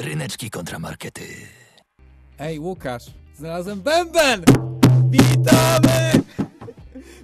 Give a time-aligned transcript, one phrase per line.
[0.00, 1.22] Ryneczki kontramarkety.
[2.38, 3.02] Ej, Łukasz,
[3.36, 4.44] znalazłem bęben!
[5.10, 6.12] Witamy!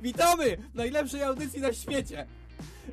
[0.02, 2.26] Witamy w najlepszej audycji na świecie!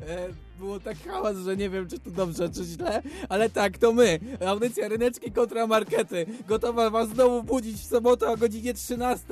[0.07, 0.27] E,
[0.59, 4.19] było tak hałas, że nie wiem, czy to dobrze, czy źle, ale tak, to my.
[4.47, 6.25] Audycja Ryneczki kontra Markety.
[6.47, 9.25] Gotowa was znowu budzić w sobotę o godzinie 13.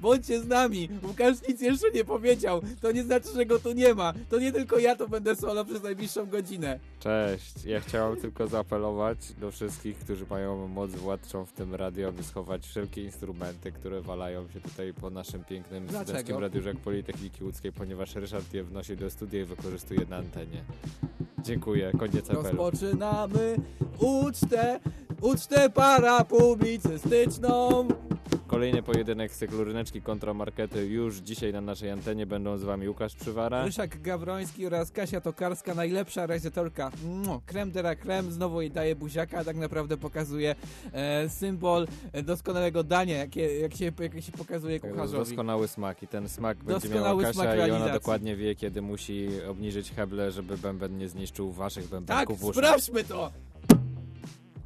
[0.00, 0.88] Bądźcie z nami.
[1.02, 2.62] Łukasz nic jeszcze nie powiedział.
[2.80, 4.12] To nie znaczy, że go tu nie ma.
[4.30, 6.80] To nie tylko ja to będę solo przez najbliższą godzinę.
[7.00, 7.64] Cześć.
[7.64, 12.66] Ja chciałem tylko zaapelować do wszystkich, którzy mają moc władczą w tym radio, aby schować
[12.66, 18.14] wszelkie instrumenty, które walają się tutaj po naszym pięknym studenckim radiu Rzek Politechniki Łódzkiej, ponieważ
[18.14, 20.64] Ryszard je wnosi do studia i wykorzystuje na antenie.
[21.42, 21.92] Dziękuję.
[21.98, 22.42] Koniec apelu.
[22.42, 23.56] Rozpoczynamy
[23.98, 24.80] ucztę,
[25.20, 27.88] ucztę parapublicystyczną.
[28.46, 32.88] Kolejny pojedynek z cyklu Ryneczki kontra Markety już dzisiaj na naszej antenie będą z wami
[32.88, 33.64] Łukasz Przywara.
[33.64, 36.90] Ryszak Gawroński oraz Kasia Tokarska, najlepsza realizatorka.
[37.46, 40.54] Creme de la creme, znowu jej daje buziaka, tak naprawdę pokazuje
[40.92, 41.86] e, symbol
[42.24, 45.28] doskonałego dania, jakie, jak, się, jak się pokazuje kucharzowi.
[45.28, 49.28] Doskonały smak i ten smak będzie Doskonały miała Kasia i ona dokładnie wie, kiedy musi
[49.48, 52.64] obniżyć heble, żeby bęben nie zniszczył waszych Tak, bębenków uszach.
[52.64, 53.32] sprawdźmy to!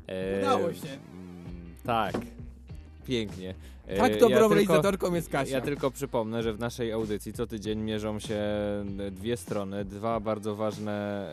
[0.08, 0.88] Eee, Udało się.
[0.88, 2.14] mm, tak.
[3.06, 3.54] Pięknie.
[3.90, 5.54] Eee, Tak dobrą ja tylko, realizatorką jest Kasia.
[5.56, 8.40] ja tylko przypomnę, że w naszej audycji co tydzień mierzą się
[9.10, 11.26] dwie strony, dwa bardzo ważne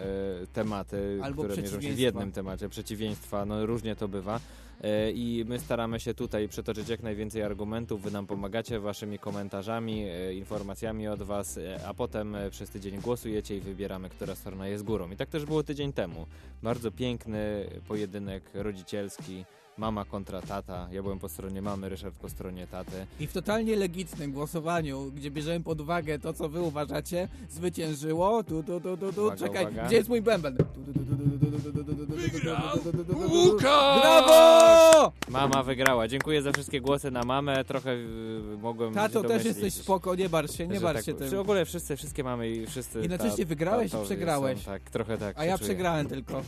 [0.44, 2.70] e, tematy, Albo które mierzą się w jednym temacie.
[2.70, 4.40] Przeciwieństwa, no różnie to bywa.
[4.84, 8.02] E, I my staramy się tutaj przetoczyć jak najwięcej argumentów.
[8.02, 13.02] Wy nam pomagacie waszymi komentarzami, e, informacjami od was, e, a potem e, przez tydzień
[13.02, 15.12] głosujecie i wybieramy, która strona jest górą.
[15.12, 16.26] I tak też było tydzień temu.
[16.64, 19.46] Bardzo piękny pojedynek rodzicielski.
[19.78, 20.88] Mama kontra tata.
[20.92, 23.06] Ja byłem po stronie mamy, Ryszard po stronie taty.
[23.20, 28.44] I w totalnie legitnym głosowaniu, gdzie bierzemy pod uwagę to, co wy uważacie, zwyciężyło.
[28.44, 29.22] Tu, tu, tu, tu, tu.
[29.26, 29.86] Uwaga, Czekaj, uwaga.
[29.88, 30.56] gdzie jest mój bęben?
[30.58, 32.78] Tu, tu, tu, tu, tu, tu, tu, tu, tu, tu, tu, tu, tu, tu, Wygrał
[32.78, 33.34] tu, tu, tu, tu, tu.
[33.34, 34.02] Łukasz!
[34.02, 35.12] Brawo!
[35.30, 36.08] Mama wygrała.
[36.08, 37.66] Dziękuję za wszystkie głosy na mamę.
[37.66, 40.96] Trochę y, mogłem Tato, się też domyślić, jesteś spoko, nie barsz się, nie że barsz
[40.96, 41.40] tak, się W tym.
[41.40, 43.02] ogóle wszyscy, wszystkie mamy i wszyscy.
[43.02, 44.60] Jednocześnie wygrałeś i tatowie przegrałeś.
[44.60, 45.38] Są, tak, trochę tak.
[45.38, 45.70] A się ja czuję.
[45.70, 46.42] przegrałem tylko.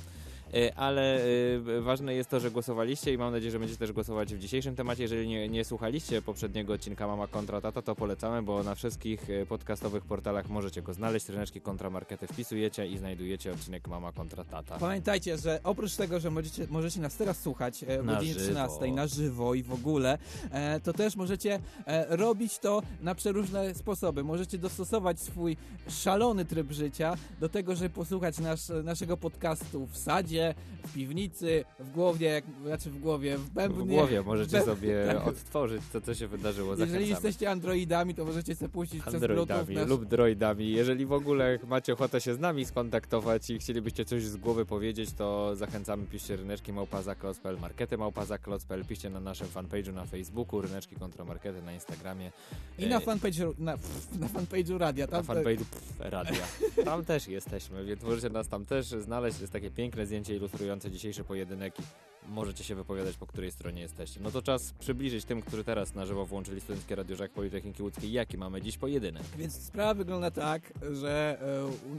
[0.55, 4.35] Y, Ale y, ważne jest to, że głosowaliście i mam nadzieję, że będziecie też głosować
[4.35, 5.03] w dzisiejszym temacie.
[5.03, 9.45] Jeżeli nie, nie słuchaliście poprzedniego odcinka Mama kontra Tata, to polecamy, bo na wszystkich y,
[9.45, 11.29] podcastowych portalach możecie go znaleźć.
[11.29, 14.77] Ryneczki kontra markety wpisujecie i znajdujecie odcinek Mama kontra Tata.
[14.79, 18.45] Pamiętajcie, że oprócz tego, że możecie, możecie nas teraz słuchać e, o Na godzinie żywo.
[18.45, 20.17] 13 na żywo i w ogóle,
[20.51, 24.23] e, to też możecie e, robić to na przeróżne sposoby.
[24.23, 25.57] Możecie dostosować swój
[25.89, 30.38] szalony tryb życia do tego, żeby posłuchać nasz, naszego podcastu w sadzie,
[30.87, 33.85] w piwnicy, w głowie, jak, znaczy w głowie, w W bębnie.
[33.95, 35.27] głowie możecie sobie tak.
[35.27, 36.71] odtworzyć to, co się wydarzyło.
[36.71, 37.09] Jeżeli Zachęcamy.
[37.11, 39.87] jesteście androidami, to możecie sobie puścić przez Bluetooth Androidami nasz...
[39.89, 40.71] lub droidami.
[40.71, 45.13] Jeżeli w ogóle macie ochotę się z nami skontaktować i chcielibyście coś z głowy powiedzieć,
[45.13, 51.25] to zachęcamy, piszcie ryneczki małpazaklot.pl, markety małpazaklot.pl, piszcie na naszym fanpage'u na Facebooku, ryneczki kontra
[51.25, 52.31] markety na Instagramie,
[52.79, 53.75] I na e, fanpage'u na,
[54.19, 55.05] na fanpage'u radia.
[55.05, 55.63] na Tam te- fanpage'u
[55.99, 56.43] radia.
[56.85, 59.39] Tam też jesteśmy, więc możecie nas tam też znaleźć.
[59.41, 61.83] Jest takie piękne zdjęcie ilustrujące dzisiejsze pojedynki
[62.29, 64.19] możecie się wypowiadać, po której stronie jesteście.
[64.23, 68.11] No to czas przybliżyć tym, którzy teraz na żywo włączyli Studenckie Radio Żak Politechniki Łódzkiej,
[68.11, 69.23] jaki mamy dziś pojedynek.
[69.37, 71.39] Więc sprawa wygląda tak, że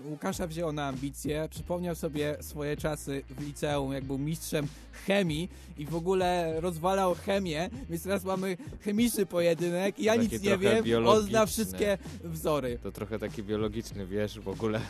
[0.06, 4.66] U- Łukasza wzięło na ambicje, przypomniał sobie swoje czasy w liceum, jak był mistrzem
[5.06, 5.48] chemii
[5.78, 9.98] i w ogóle rozwalał chemię, więc teraz mamy chemiczny pojedynek.
[9.98, 12.78] Ja Taki nic nie wiem, on zna wszystkie wzory.
[12.82, 14.80] To trochę taki biologiczny, wiesz, w ogóle.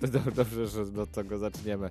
[0.00, 1.90] To do- dobrze, że do tego zaczniemy.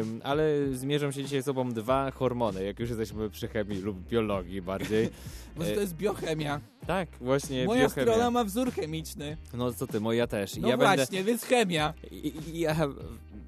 [0.00, 4.08] Ym, ale zmierzą się dzisiaj z sobą dwa hormony, jak już jesteśmy przy chemii lub
[4.08, 5.08] biologii bardziej.
[5.56, 6.60] Może to jest biochemia.
[6.86, 8.12] Tak, właśnie Moja biochemia.
[8.12, 9.36] strona ma wzór chemiczny.
[9.54, 10.56] No co ty, moja też.
[10.56, 11.24] No ja właśnie, będę...
[11.24, 11.94] więc chemia.
[12.10, 12.74] I, i ja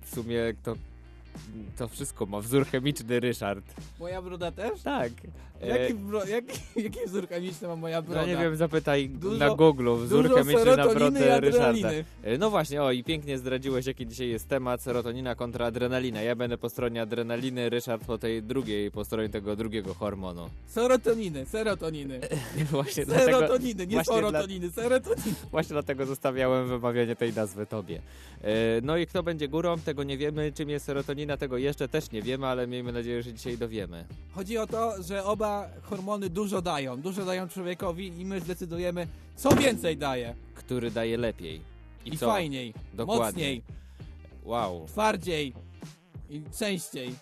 [0.03, 0.75] w sumie to...
[1.79, 3.65] To wszystko ma wzór chemiczny Ryszard.
[4.01, 4.83] Moja broda też?
[4.83, 5.13] Tak.
[5.63, 8.21] E, Jaki, bro, jaki, jaki wzór chemiczny ma moja broda?
[8.21, 11.91] no nie wiem, zapytaj Dużo- na Google wzór chemiczny na brodę Ryszarda.
[12.23, 16.23] E, No właśnie, o i pięknie zdradziłeś, jaki dzisiaj jest temat serotonina kontra adrenalina.
[16.23, 20.51] Ja będę po stronie adrenaliny, Ryszard po tej drugiej, po stronie tego drugiego hormonu.
[20.67, 22.21] Serotoniny, serotoniny.
[22.71, 25.35] właśnie, dlatego, Serotoniny, nie właśnie dla- serotoniny, serotoniny.
[25.51, 28.03] właśnie dlatego zostawiałem wymawianie tej nazwy tobie.
[28.43, 28.49] E,
[28.83, 30.53] No i kto będzie górą, tego nie wiemy.
[30.53, 34.05] Czym jest serotonina, tego jeszcze też nie wiemy, ale miejmy nadzieję, że dzisiaj dowiemy.
[34.33, 37.01] Chodzi o to, że oba hormony dużo dają.
[37.01, 40.35] Dużo dają człowiekowi i my zdecydujemy, co więcej daje.
[40.55, 41.61] Który daje lepiej.
[42.05, 42.27] I, co?
[42.27, 43.27] fajniej, Dokładnie.
[43.27, 43.63] mocniej,
[44.45, 44.87] Wow.
[44.87, 45.55] twardziej
[46.31, 47.15] i częściej.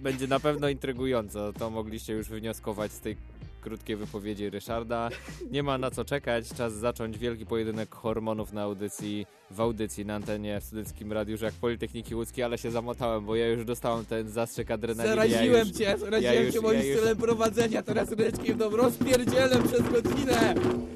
[0.00, 1.52] Będzie na pewno intrygująco.
[1.52, 3.16] To mogliście już wywnioskować z tej
[3.60, 5.08] krótkiej wypowiedzi Ryszarda.
[5.50, 10.14] Nie ma na co czekać, czas zacząć wielki pojedynek hormonów na audycji, w audycji na
[10.14, 14.28] antenie w Studenckim Radiu jak Politechniki Łódzkiej, ale się zamotałem, bo ja już dostałem ten
[14.30, 15.14] zastrzyk adrenaliny.
[15.14, 18.68] Zaraziłem ja już, cię, zaraziłem już- cię moim ja już- stylem prowadzenia, teraz ryczkiem no
[18.70, 20.54] rozpierdzielę przez godzinę.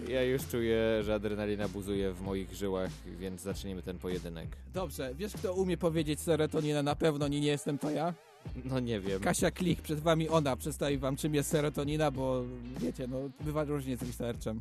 [0.08, 4.46] Ja już czuję, że adrenalina buzuje w moich żyłach, więc zacznijmy ten pojedynek.
[4.75, 8.14] Dobrze, wiesz kto umie powiedzieć serotonina na pewno, nie, nie jestem to ja?
[8.64, 9.20] No nie wiem.
[9.20, 12.44] Kasia Klik, przed wami ona, przedstawi wam czym jest serotonina, bo
[12.81, 14.61] wiecie, no bywa różnie z researchem.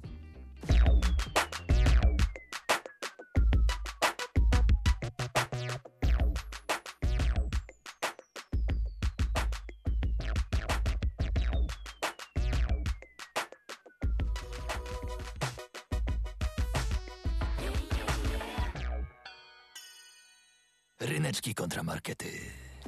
[20.99, 22.27] Ryneczki kontramarkety.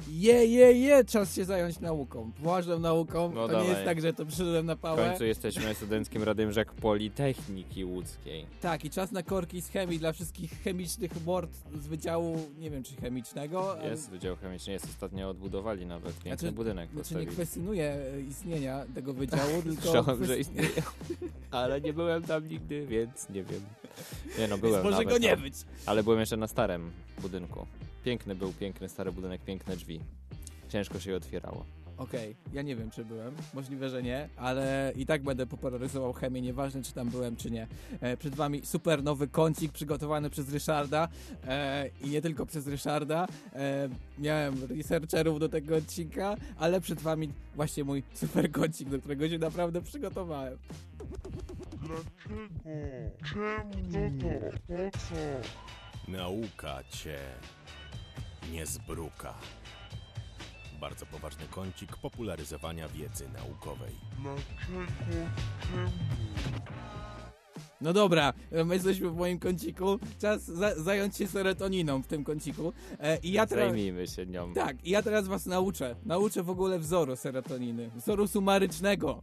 [0.08, 3.84] Je, je, je, czas się zająć nauką, poważną nauką, No to nie jest dawaj.
[3.84, 5.08] tak, że to przyszedłem na W pałę.
[5.08, 8.46] końcu jesteśmy Studenckim Radiem Rzek Politechniki Łódzkiej.
[8.60, 12.82] Tak, i czas na korki z chemii dla wszystkich chemicznych mord z wydziału, nie wiem
[12.82, 13.76] czy chemicznego.
[13.84, 16.90] Jest Wydział Chemiczny, jest ostatnio odbudowali nawet piękny Znaczy- budynek.
[16.94, 17.84] Znaczy nie kwestionuję
[18.14, 20.68] e, istnienia tego wydziału, tylko Słyszałem, że istnieje.
[21.50, 23.60] Ale nie byłem tam nigdy, więc nie wiem.
[24.38, 25.40] Nie no, byłem może nawet go nie tam.
[25.42, 25.54] być.
[25.86, 26.90] Ale byłem jeszcze na starym
[27.22, 27.66] budynku.
[28.06, 30.00] Piękny był, piękny stary budynek, piękne drzwi.
[30.68, 31.64] Ciężko się je otwierało.
[31.96, 36.40] Okej, ja nie wiem czy byłem, możliwe, że nie, ale i tak będę popularyzował chemię,
[36.40, 37.66] nieważne czy tam byłem czy nie.
[38.00, 41.08] E, przed wami super nowy kącik przygotowany przez Ryszarda
[41.46, 43.26] e, i nie tylko przez Ryszarda.
[43.54, 43.88] E,
[44.18, 49.38] miałem researcherów do tego odcinka, ale przed wami właśnie mój super kącik, do którego się
[49.38, 50.58] naprawdę przygotowałem.
[56.08, 57.18] Nauka cię
[58.52, 59.34] nie zbruka.
[60.80, 63.94] Bardzo poważny kącik popularyzowania wiedzy naukowej.
[67.80, 68.32] No dobra,
[68.64, 72.72] my jesteśmy w moim kąciku, czas za zająć się serotoniną w tym kąciku.
[73.00, 73.68] E, I ja teraz...
[73.68, 74.54] Zajmijmy się nią.
[74.54, 75.96] Tak, i ja teraz was nauczę.
[76.04, 77.90] Nauczę w ogóle wzoru serotoniny.
[77.96, 79.22] Wzoru sumarycznego.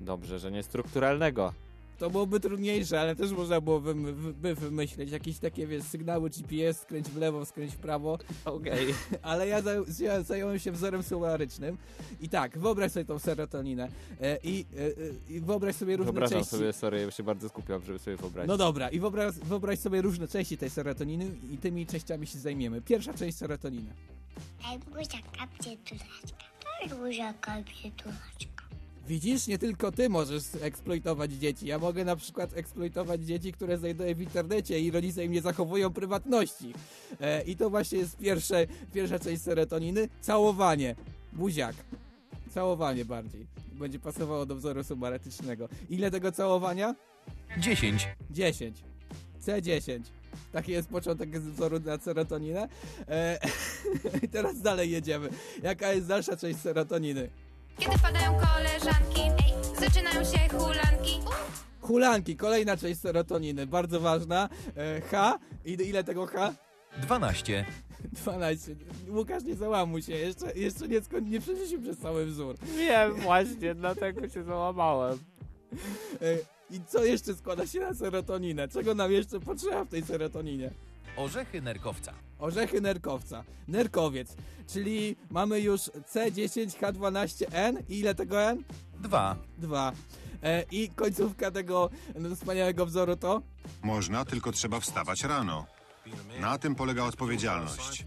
[0.00, 1.52] Dobrze, że nie strukturalnego.
[1.98, 6.30] To byłoby trudniejsze, ale też można było wym- wy- by wymyśleć jakieś takie, wiesz, sygnały
[6.30, 8.86] GPS, skręć w lewo, skręć w prawo, Okej.
[9.22, 11.78] ale ja, zaj- ja zająłem się wzorem sumarycznym.
[12.20, 13.88] I tak, wyobraź sobie tą serotoninę
[14.20, 14.80] e, i, e,
[15.32, 16.50] e, i wyobraź sobie różne Wyobrażam części.
[16.56, 18.48] sobie, sorry, ja się bardzo skupiam, żeby sobie wyobrazić.
[18.48, 22.80] No dobra, i wyobraź, wyobraź sobie różne części tej serotoniny i tymi częściami się zajmiemy.
[22.82, 23.90] Pierwsza część serotoniny.
[24.70, 26.46] Ej, buziaka, przytulaczka.
[26.88, 28.55] To buziaka, przytulaczka.
[29.08, 31.66] Widzisz, nie tylko ty możesz eksploitować dzieci.
[31.66, 35.92] Ja mogę na przykład eksploitować dzieci, które znajduję w internecie i rodzice im nie zachowują
[35.92, 36.74] prywatności.
[37.20, 40.08] E, I to właśnie jest pierwsze, pierwsza część serotoniny.
[40.20, 40.94] Całowanie.
[41.32, 41.76] Buziak.
[42.54, 43.46] Całowanie bardziej.
[43.72, 45.68] Będzie pasowało do wzoru subaretycznego.
[45.90, 46.94] Ile tego całowania?
[47.58, 48.08] 10.
[48.30, 48.84] 10.
[49.46, 50.00] C10.
[50.52, 52.68] Taki jest początek wzoru na serotoninę.
[53.08, 53.38] E,
[54.22, 55.28] I teraz dalej jedziemy.
[55.62, 57.30] Jaka jest dalsza część serotoniny?
[57.78, 61.20] Kiedy padają koleżanki, ej, zaczynają się hulanki.
[61.80, 64.48] Hulanki, kolejna część serotoniny, bardzo ważna.
[64.76, 66.54] E, H, I, ile tego H?
[67.02, 67.64] 12.
[68.12, 68.76] 12.
[69.16, 72.56] Łukasz, nie załamuj się, jeszcze, jeszcze nie, sko- nie przeszliśmy przez cały wzór.
[72.76, 75.18] Wiem właśnie, dlatego się załamałem.
[76.22, 76.36] E,
[76.70, 78.68] I co jeszcze składa się na serotoninę?
[78.68, 80.70] Czego nam jeszcze potrzeba w tej serotoninie?
[81.16, 82.12] Orzechy nerkowca.
[82.38, 83.44] Orzechy nerkowca.
[83.68, 84.36] Nerkowiec,
[84.66, 88.62] czyli mamy już C10H12N i ile tego N?
[89.00, 89.36] 2.
[89.58, 89.92] 2.
[90.42, 93.42] E, I końcówka tego no, wspaniałego wzoru to?
[93.82, 95.66] Można, tylko trzeba wstawać rano.
[96.40, 98.06] Na tym polega odpowiedzialność.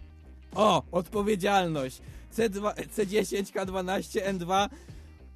[0.56, 2.02] O, odpowiedzialność.
[2.38, 4.70] C2, C10, K12, N2.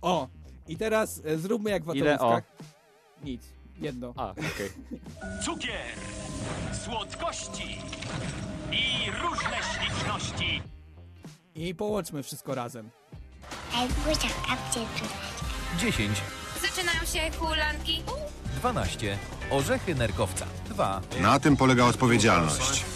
[0.01, 0.27] O,
[0.67, 2.43] i teraz e, zróbmy jak w Ile atomówkach.
[3.23, 3.41] Nic,
[3.77, 4.13] jedno.
[4.15, 4.71] A, okej.
[5.45, 5.95] cukier,
[6.85, 7.77] słodkości
[8.71, 10.61] i różne śliczności.
[11.55, 12.89] I połączmy wszystko razem.
[13.75, 13.87] Ej.
[15.79, 16.21] 10.
[16.61, 18.03] Zaczynają się hulanki.
[18.55, 19.17] 12.
[19.51, 20.45] Orzechy nerkowca.
[20.69, 21.01] 2.
[21.21, 22.92] Na tym polega odpowiedzialność.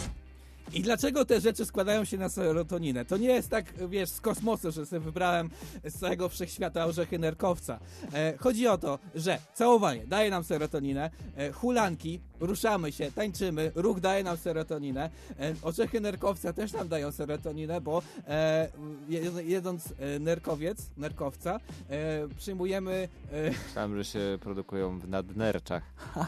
[0.74, 3.06] I dlaczego te rzeczy składają się na serotoninę?
[3.06, 5.50] To nie jest tak, wiesz, z kosmosu, że sobie wybrałem
[5.84, 7.80] z całego wszechświata orzechy nerkowca.
[8.14, 14.00] E, chodzi o to, że całowanie daje nam serotoninę, e, hulanki, ruszamy się, tańczymy, ruch
[14.00, 15.10] daje nam serotoninę,
[15.40, 18.70] e, orzechy nerkowca też nam dają serotoninę, bo e,
[19.10, 21.60] jed- jedząc e, nerkowiec, nerkowca,
[21.90, 23.10] e, przyjmujemy...
[23.32, 25.84] E, Myślałem, że się produkują w nadnerczach.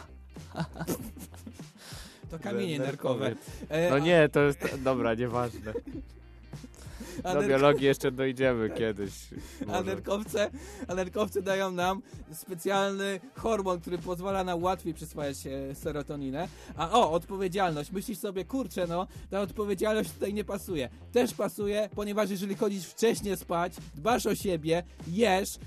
[2.30, 3.36] to kamienie nerkowe.
[3.70, 4.60] E, No nie, to jest...
[4.84, 5.74] Dobra, nieważne.
[7.24, 9.12] Do biologii jeszcze dojdziemy kiedyś.
[9.62, 9.84] A może.
[9.84, 10.50] nerkowce,
[10.88, 12.02] a nerkowce dają nam
[12.34, 16.48] specjalny hormon, który pozwala nam łatwiej przyswajać e, serotoninę.
[16.76, 17.92] A o, odpowiedzialność.
[17.92, 20.90] Myślisz sobie, kurczę, no, ta odpowiedzialność tutaj nie pasuje.
[21.12, 25.58] Też pasuje, ponieważ jeżeli chodzisz wcześniej spać, dbasz o siebie, jesz,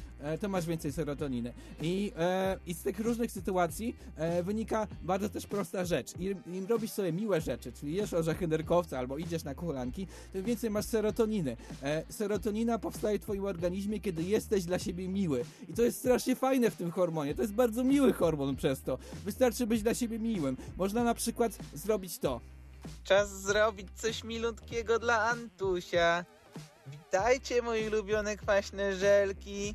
[0.41, 1.53] to masz więcej serotoniny.
[1.83, 6.19] I, e, i z tych różnych sytuacji e, wynika bardzo też prosta rzecz.
[6.19, 10.45] Im, Im robisz sobie miłe rzeczy, czyli jesz orzechy nerkowca albo idziesz na kolanki, tym
[10.45, 11.57] więcej masz serotoniny.
[11.83, 15.45] E, serotonina powstaje w twoim organizmie, kiedy jesteś dla siebie miły.
[15.69, 17.35] I to jest strasznie fajne w tym hormonie.
[17.35, 18.99] To jest bardzo miły hormon przez to.
[19.25, 20.57] Wystarczy być dla siebie miłym.
[20.77, 22.41] Można na przykład zrobić to.
[23.05, 26.25] Czas zrobić coś milutkiego dla Antusia.
[26.87, 29.75] Witajcie, moje ulubione kwaśne żelki.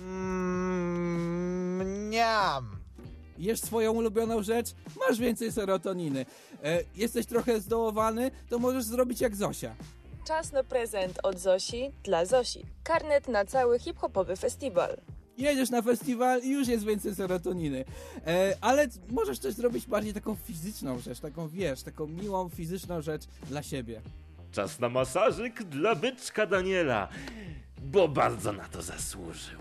[0.00, 2.76] Mmm, mniam.
[3.38, 4.74] Jesz swoją ulubioną rzecz,
[5.08, 6.26] masz więcej serotoniny.
[6.64, 9.74] E, jesteś trochę zdołowany, to możesz zrobić jak Zosia.
[10.26, 12.64] Czas na prezent od Zosi dla Zosi.
[12.84, 14.96] Karnet na cały hip-hopowy festiwal.
[15.38, 17.84] Jedziesz na festiwal i już jest więcej serotoniny.
[18.26, 23.22] E, ale możesz też zrobić bardziej taką fizyczną rzecz, taką wiesz, taką miłą fizyczną rzecz
[23.48, 24.00] dla siebie.
[24.52, 27.08] Czas na masażyk dla byczka Daniela,
[27.82, 29.58] bo bardzo na to zasłużył.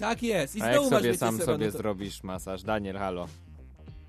[0.00, 0.56] Tak jest.
[0.56, 1.70] I A jak znowu masz sobie sam sobie serotoniny.
[1.70, 2.62] zrobisz masaż?
[2.62, 3.28] Daniel, halo.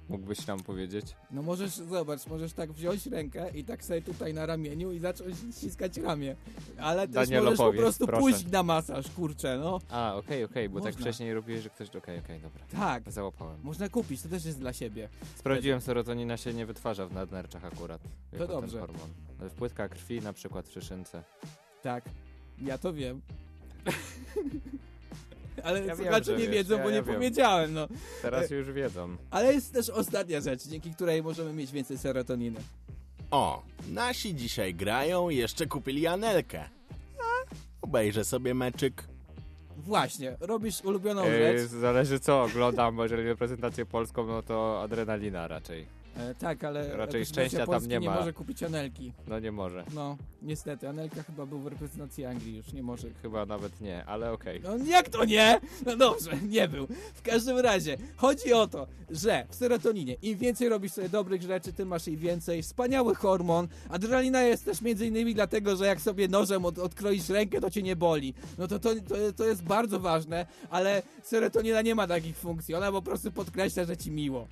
[0.10, 1.06] Mógłbyś nam powiedzieć?
[1.32, 5.36] No możesz, zobacz, możesz tak wziąć rękę i tak sobie tutaj na ramieniu i zacząć
[5.58, 6.36] ściskać ramię.
[6.78, 8.22] Ale też Daniel, możesz opowiedz, po prostu proszę.
[8.22, 9.80] pójść na masaż, kurczę, no.
[9.90, 11.02] A, okej, okej, bo tak Można.
[11.02, 11.96] wcześniej robiłeś, że ktoś...
[11.96, 12.62] Okej, okej, dobra.
[12.72, 13.12] Tak.
[13.12, 13.58] Załapałem.
[13.64, 15.10] Można kupić, to też jest dla siebie.
[15.36, 18.02] Sprawdziłem, serotonina się nie wytwarza w nadnerczach akurat.
[18.34, 18.80] jako ten dobrze.
[18.80, 19.10] Hormon.
[19.40, 21.24] Ale W płytkach krwi, na przykład w szyszynce.
[21.82, 22.04] Tak,
[22.62, 23.22] ja to wiem.
[25.64, 27.16] Ale Ja wiem, słuchacze że nie wiesz, wiedzą, ja- bo ja nie wiem.
[27.16, 27.88] powiedziałem, no.
[28.22, 29.18] Teraz E, już wiedzą.
[29.32, 32.60] Ale jest też ostatnia rzecz, dzięki której możemy mieć więcej serotoniny.
[33.32, 36.64] O, nasi dzisiaj grają i jeszcze kupili Anelkę.
[37.20, 39.04] A, obejrzę sobie meczyk.
[39.78, 41.70] Właśnie, robisz ulubioną rzecz.
[41.70, 45.86] zależy co oglądam, bo jeżeli reprezentację polską, no to adrenalina raczej.
[46.18, 48.16] E, tak, ale Raczej szczęścia tam nie nie ma.
[48.16, 49.14] może kupić Anelki.
[49.28, 49.84] No nie może.
[49.94, 53.08] No, niestety, Anelka chyba był w reprezentacji Anglii, już nie może.
[53.22, 54.62] Chyba nawet nie, ale okej.
[54.64, 55.60] No jak to nie?
[55.86, 56.88] No dobrze, nie był.
[57.14, 61.74] W każdym razie, chodzi o to, że w serotoninie im więcej robisz sobie dobrych rzeczy,
[61.74, 62.62] tym masz jej więcej.
[62.64, 63.68] Wspaniały hormon.
[63.90, 67.82] Adrenalina jest też między innymi dlatego, że jak sobie nożem od, odkroisz rękę, to cię
[67.84, 68.34] nie boli.
[68.58, 72.76] No to, to, to, to jest bardzo ważne, ale serotonina nie ma takich funkcji.
[72.76, 74.48] Ona po prostu podkreśla, że ci miło.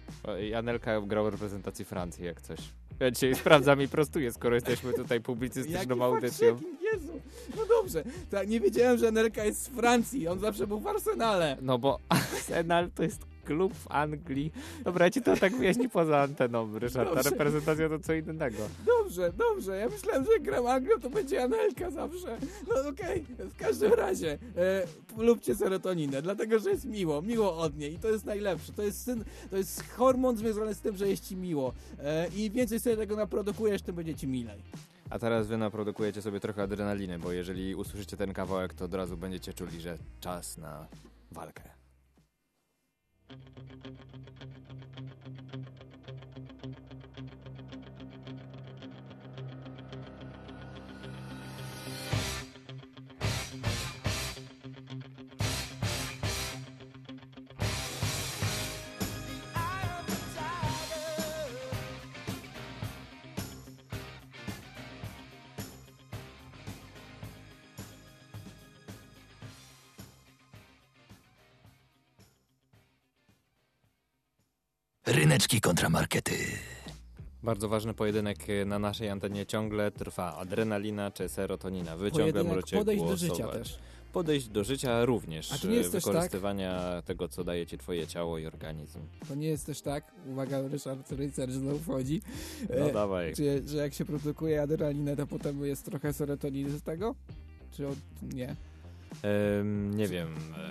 [0.50, 2.60] I Anelka grał w reprezentacji Francji, jak coś.
[3.00, 6.48] Ja dzisiaj sprawdzam i prostuję, skoro jesteśmy tutaj publicystyczną audycją.
[6.94, 7.22] Jezu.
[7.58, 8.04] No dobrze.
[8.30, 10.28] Tak, nie wiedziałem, że Anelka jest z Francji.
[10.28, 11.58] On zawsze był w Arsenale.
[11.62, 14.52] No bo Arsenal to jest klub w Anglii.
[14.84, 17.14] Dobra, ja ci to tak wyjaśni poza anteną, Ryszard.
[17.14, 18.58] Ta reprezentacja to co innego.
[18.86, 19.78] Dobrze, dobrze.
[19.78, 22.38] Ja myślałem, że gram Anglią, to będzie Anelka zawsze.
[22.68, 24.88] No okej, w każdym razie e,
[25.18, 28.74] lubcie serotoninę, dlatego, że jest miło, miło od niej i to jest najlepsze.
[28.74, 31.74] To jest, syn, to jest hormon związany z tym, że jest ci miło.
[32.00, 34.62] E, I więcej sobie tego naprodukujesz, tym będzie ci milej.
[35.10, 39.18] A teraz wy naprodukujecie sobie trochę adrenaliny, bo jeżeli usłyszycie ten kawałek, to od razu
[39.18, 40.88] będziecie czuli, że czas na
[41.32, 41.79] walkę.
[43.30, 43.42] Thank
[43.86, 44.79] you.
[75.40, 76.34] Ryneczki kontramarkety.
[77.44, 80.38] Bardzo ważny pojedynek e, na naszej antenie ciągle trwa.
[80.38, 81.98] Adrenalina czy serotonina.
[81.98, 83.38] Wy ciągle Pojedynek możecie podejść do głosować.
[83.38, 83.80] życia też.
[84.14, 85.52] Podejść do życia również.
[85.54, 86.14] A to nie jest e, też tak?
[86.14, 89.00] Wykorzystywania tego, co daje ci twoje ciało i organizm.
[89.28, 92.22] To nie jest też tak, uwaga, Ryszard Rycerz znowu wchodzi,
[92.80, 93.34] No dawaj.
[93.36, 97.16] czy, że jak się produkuje adrenalinę, to potem jest trochę serotoniny z tego?
[97.72, 97.98] Czy od...
[98.34, 98.56] nie?
[99.24, 100.28] Em, nie wiem.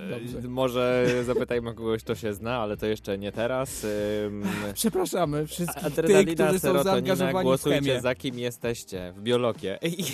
[0.07, 0.49] E, Dobrze.
[0.49, 3.85] Może zapytajmy kogoś, kto się zna, ale to jeszcze nie teraz.
[4.25, 4.42] Em,
[4.75, 8.00] Przepraszamy wszystkich tych, Adrenalina, którzy są zaangażowani w głosujcie chemię.
[8.00, 9.78] za kim jesteście w biologię.
[9.83, 10.04] I,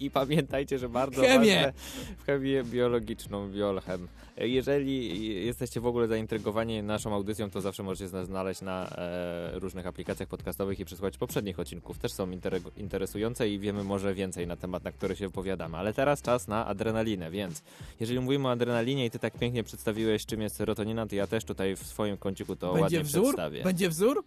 [0.00, 1.54] i pamiętajcie, że bardzo Chemię!
[1.54, 1.72] ważne
[2.18, 4.08] w chemię biologiczną, biolchem.
[4.38, 9.86] Jeżeli jesteście w ogóle zaintrygowani naszą audycją, to zawsze możecie nas znaleźć na e, różnych
[9.86, 11.98] aplikacjach podcastowych i przesłuchać poprzednich odcinków.
[11.98, 15.76] Też są intere- interesujące i wiemy może więcej na temat, na który się wypowiadamy.
[15.78, 17.62] Ale teraz czas na adrenalinę, więc
[18.00, 21.44] jeżeli mówimy o adrenalinie i ty tak pięknie przedstawiłeś, czym jest serotonina, to ja też
[21.44, 23.22] tutaj w swoim kąciku to Będzie ładnie wzór?
[23.22, 23.62] przedstawię.
[23.64, 24.24] Będzie wzór?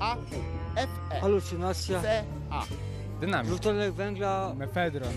[0.00, 0.16] A,
[0.76, 1.20] F, E.
[1.20, 2.02] Halucynacja.
[2.02, 2.64] C, A.
[3.20, 3.50] Dynamit.
[3.50, 5.12] Dwutlenek węgla, Mefedron.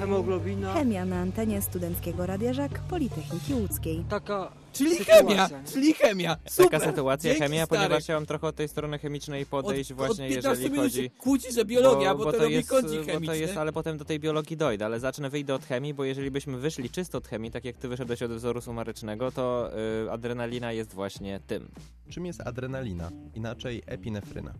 [0.00, 0.74] Hemoglobina.
[0.74, 4.04] Chemia na antenie Studenckiego Radia Żak Politechniki Łódzkiej.
[4.08, 5.72] Taka Czyli sytuacja, chemia, nie?
[5.72, 6.36] czyli chemia.
[6.48, 6.70] Super.
[6.70, 7.78] Taka sytuacja Dzięki, chemia, stary.
[7.78, 11.02] ponieważ chciałem trochę od tej strony chemicznej podejść od, właśnie, od 15 jeżeli chodzi...
[11.02, 14.04] się kłóci, że biologia, bo, to, robi jest, kącik bo to jest, ale potem do
[14.04, 17.50] tej biologii dojdę, ale zacznę, wyjdę od chemii, bo jeżeli byśmy wyszli czysto od chemii,
[17.50, 19.70] tak jak ty wyszedłeś od wzoru sumarycznego, to
[20.06, 21.68] y, adrenalina jest właśnie tym.
[22.08, 24.54] Czym jest adrenalina, inaczej epinefryna?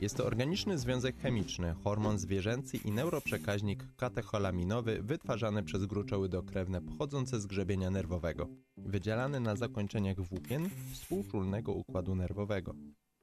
[0.00, 7.40] Jest to organiczny związek chemiczny, hormon zwierzęcy i neuroprzekaźnik katecholaminowy wytwarzany przez gruczoły dokrewne pochodzące
[7.40, 12.74] z grzebienia nerwowego, wydzielany na zakończeniach włókien współczulnego układu nerwowego.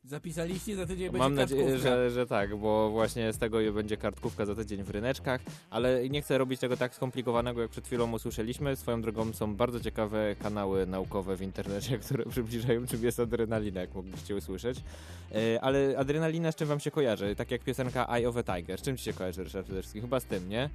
[0.08, 4.46] Zapisaliście, za tydzień będzie Mam nadzieję, że, że tak, bo właśnie z tego będzie kartkówka
[4.46, 8.76] za tydzień w ryneczkach, ale nie chcę robić tego tak skomplikowanego, jak przed chwilą usłyszeliśmy.
[8.76, 13.96] Swoją drogą są bardzo ciekawe kanały naukowe w internecie, które przybliżają, czym jest adrenalina, jak
[13.96, 14.80] mogliście usłyszeć.
[15.32, 17.36] E, Ale adrenalina z czym wam się kojarzy?
[17.36, 18.80] Tak jak piosenka Eye of a Tiger.
[18.80, 20.02] Z czym ci się kojarzy, Ryszard przede wszystkim?
[20.02, 20.70] Chyba z tym, nie?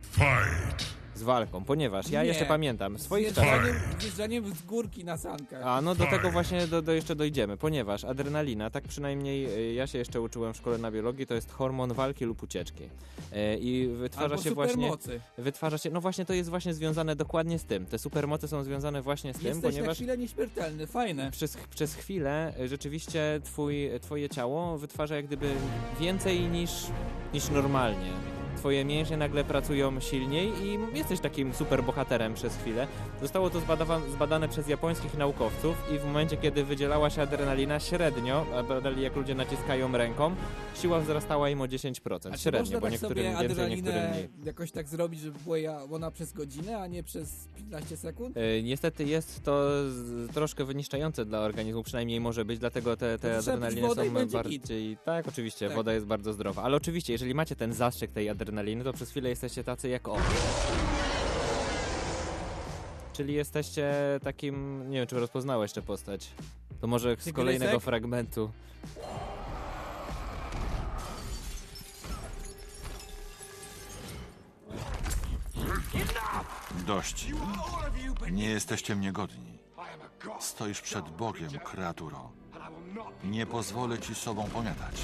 [1.15, 2.29] Z walką, ponieważ ja Nie.
[2.29, 3.65] jeszcze pamiętam w swoich czasach...
[4.01, 5.67] zjeżdżaniem z górki na sankach.
[5.67, 9.87] A no do tego właśnie do, do jeszcze dojdziemy, ponieważ adrenalina, tak przynajmniej y, ja
[9.87, 12.85] się jeszcze uczyłem w szkole na biologii, to jest hormon walki lub ucieczki.
[13.33, 14.73] E, I wytwarza Albo się właśnie.
[14.75, 15.21] supermocy.
[15.39, 15.91] Wytwarza się.
[15.91, 17.87] No właśnie to jest właśnie związane dokładnie z tym.
[17.87, 19.97] Te supermoce są związane właśnie z tym, Jesteś na ponieważ.
[19.97, 21.31] chwilę nieśmiertelny, fajne.
[21.31, 25.51] Przez, przez chwilę y, rzeczywiście twój, twoje ciało wytwarza jak gdyby
[26.01, 26.71] więcej niż,
[27.35, 28.11] niż normalnie.
[28.63, 32.87] Twoje mięśnie nagle pracują silniej i jesteś takim super bohaterem przez chwilę.
[33.21, 33.61] Zostało to
[34.15, 39.35] zbadane przez japońskich naukowców i w momencie, kiedy wydzielała się adrenalina średnio, badali jak ludzie
[39.35, 40.35] naciskają ręką,
[40.83, 42.29] siła wzrastała im o 10%.
[42.29, 44.29] A czy średnio, bo tak niektórym sobie więcej, niektórym mniej.
[44.45, 48.37] jakoś tak zrobić, żeby była ona przez godzinę, a nie przez 15 sekund?
[48.37, 49.65] E, Niestety jest to
[50.35, 54.97] troszkę wyniszczające dla organizmu, przynajmniej może być, dlatego te, te adrenaliny są bardziej...
[55.05, 55.77] Tak, oczywiście, Tak.
[55.77, 58.52] woda jest bardzo zdrowa, ale oczywiście, jeżeli macie ten zastrzyk tej adrenaliny,
[58.85, 60.21] to przez chwilę jesteście tacy jak on.
[63.13, 66.31] Czyli jesteście takim, nie wiem, czy rozpoznałeś tę postać.
[66.81, 68.51] To może z kolejnego fragmentu.
[76.87, 77.27] Dość.
[78.31, 79.59] Nie jesteście mnie godni.
[80.41, 82.31] Stoisz przed Bogiem, kreaturo.
[83.25, 84.95] Nie pozwolę ci sobą pomiatać.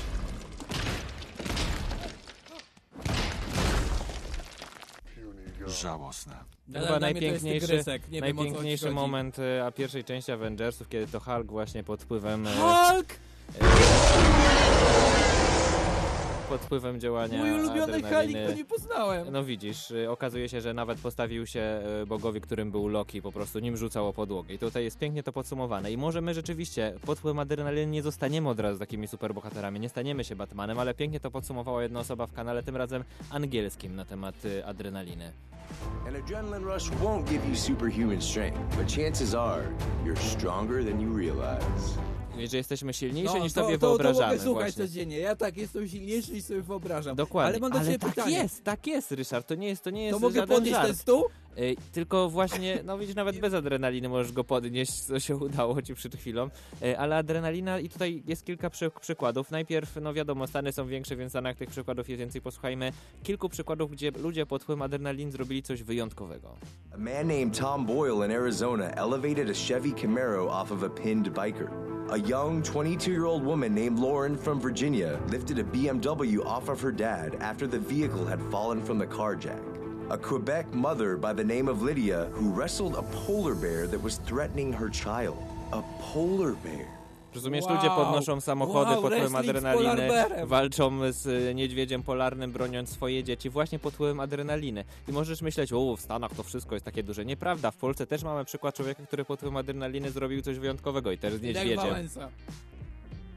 [5.70, 6.34] Żałosne.
[6.72, 7.84] Chyba najpiękniejszy,
[8.20, 12.46] najpiękniejszy moment e, a pierwszej części Avengersów, kiedy to Hulk właśnie pod wpływem...
[12.46, 13.06] e, Hulk!
[16.48, 18.46] Pod wpływem działania Mój ulubiony adrenaliny.
[18.46, 19.26] go nie poznałem.
[19.32, 23.32] No widzisz, y, okazuje się, że nawet postawił się y, bogowi, którym był Loki, po
[23.32, 24.54] prostu nim rzucał o podłogę.
[24.54, 25.92] I tutaj jest pięknie to podsumowane.
[25.92, 30.24] I może my rzeczywiście pod wpływem adrenaliny nie zostaniemy od razu takimi superbohaterami, nie staniemy
[30.24, 34.44] się Batmanem, ale pięknie to podsumowała jedna osoba w kanale, tym razem angielskim na temat
[34.44, 35.32] y, adrenaliny.
[36.08, 39.62] An adrenaline rush won't give you superhuman strength, but chances are
[40.04, 41.98] you're stronger than you realize.
[42.46, 44.26] Że jesteśmy silniejsi niż No, to, sobie to, to wyobrażamy.
[44.32, 44.86] mogę słuchać właśnie.
[44.86, 45.18] codziennie.
[45.18, 47.16] Ja tak jestem silniejszy niż sobie wyobrażam.
[47.16, 47.48] Dokładnie.
[47.48, 48.36] Ale mam do ciebie tak pytanie.
[48.36, 49.46] jest, tak jest, Ryszard.
[49.46, 50.86] To nie jest, to nie jest To mogę żaden podnieść żart.
[50.86, 51.24] ten stół?
[51.60, 55.94] Ej, tylko właśnie, no widzisz, nawet bez adrenaliny możesz go podnieść, co się udało ci
[55.94, 56.50] przed chwilą.
[56.82, 59.50] Ej, ale adrenalina i tutaj jest kilka przy, przykładów.
[59.50, 62.42] Najpierw, no wiadomo, Stany są większe, więc Stanach tych przykładów jest więcej.
[62.42, 62.92] Posłuchajmy
[63.22, 66.56] kilku przykładów, gdzie ludzie pod wpływem adrenalin zrobili coś wyjątkowego.
[66.94, 71.28] A man named Tom Boyle in Arizona elevated a Chevy Camaro off of a pinned
[71.28, 71.70] biker.
[72.10, 76.80] A young 22 year old woman named Lauren from Virginia lifted a BMW off of
[76.80, 79.62] her dad after the vehicle had fallen from the car jack.
[80.10, 84.18] A Quebec mother by the name of Lydia who wrestled a polar bear that was
[84.18, 85.36] threatening her child.
[85.72, 86.86] A polar bear.
[87.34, 87.74] Rozumiesz, Wow.
[87.76, 90.08] ludzie podnoszą samochody Wow, pod wpływem adrenaliny,
[90.46, 94.84] walczą z y, niedźwiedziem polarnym, broniąc swoje dzieci właśnie pod wpływem adrenaliny.
[95.08, 97.24] I możesz myśleć, o w Stanach to wszystko jest takie duże.
[97.24, 101.18] Nieprawda, w Polsce też mamy przykład człowieka, który pod wpływem adrenaliny zrobił coś wyjątkowego i
[101.18, 101.94] też z Lech niedźwiedziem.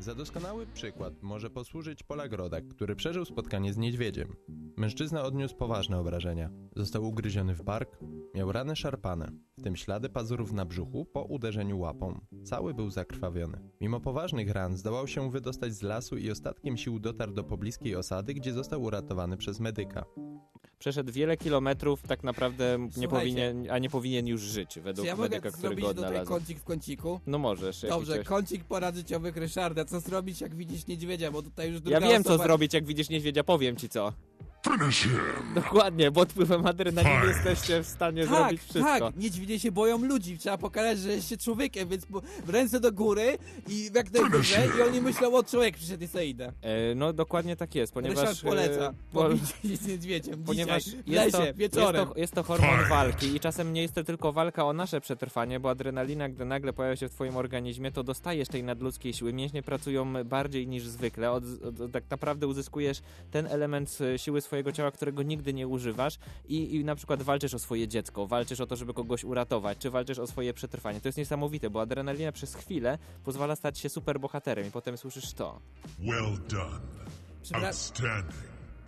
[0.02, 4.36] Za doskonały przykład może posłużyć Polagrodak, który przeżył spotkanie z niedźwiedziem.
[4.78, 6.50] Mężczyzna odniósł poważne obrażenia.
[6.76, 8.00] Został ugryziony w bark,
[8.36, 12.20] miał rany szarpane, w tym ślady pazurów na brzuchu po uderzeniu łapą.
[12.44, 13.62] Cały był zakrwawiony.
[13.82, 18.34] Mimo poważnych ran zdołał się wydostać z lasu i ostatkiem sił dotarł do pobliskiej osady,
[18.34, 20.06] gdzie został uratowany przez medyka.
[20.82, 23.10] Przeszedł wiele kilometrów, tak naprawdę nie Słuchajcie.
[23.10, 26.30] powinien, a nie powinien już żyć według ja mogę medyka, który zrobić go tutaj odnalazł.
[26.32, 27.20] kącik w kąciku?
[27.28, 27.82] No możesz.
[27.82, 28.28] Dobrze, chciałeś.
[28.28, 29.86] kącik porad życiowych Ryszarda.
[29.86, 32.44] Co zrobić, jak widzisz niedźwiedzia, bo tutaj już druga Ja wiem, co osoba...
[32.44, 34.14] zrobić, jak widzisz niedźwiedzia, powiem ci co.
[35.56, 39.00] Dokładnie, bo wpływem adrenaliny jesteście w stanie Tak, zrobić wszystko.
[39.00, 42.06] tak, niedźwiedzie się boją ludzi, trzeba pokazać, że jesteście człowiekiem, więc
[42.48, 46.52] ręce do góry i jak najwyżej i oni myślą, o człowiek przyszedł i sobie idę.
[46.62, 48.20] E, no dokładnie tak jest, ponieważ...
[48.20, 49.42] Ryszard poleca, e, po- pobić
[49.82, 52.08] z niedźwiedziem Ponieważ dzisiaj, jest, to, lesie, jest, wieczorem.
[52.08, 55.60] to, jest to hormon walki i czasem nie jest to tylko walka o nasze przetrwanie,
[55.60, 59.34] bo adrenalina, gdy nagle pojawia się w twoim organizmie, to dostajesz tej nadludzkiej siły.
[59.34, 61.32] Mięśnie pracują bardziej niż zwykle.
[61.32, 66.76] Od, od, tak naprawdę uzyskujesz ten element siły swojego ciała, którego nigdy nie używasz i,
[66.76, 70.20] i na przykład walczysz o swoje dziecko, walczysz o to, żeby kogoś uratować, czy walczysz
[70.20, 71.02] o swoje przetrwanie.
[71.02, 75.60] To jest niesamowite, bo adrenalina przez chwilę pozwala stać się superbohaterem i potem słyszysz to.
[76.00, 77.66] Well done.
[77.66, 78.34] Outstanding.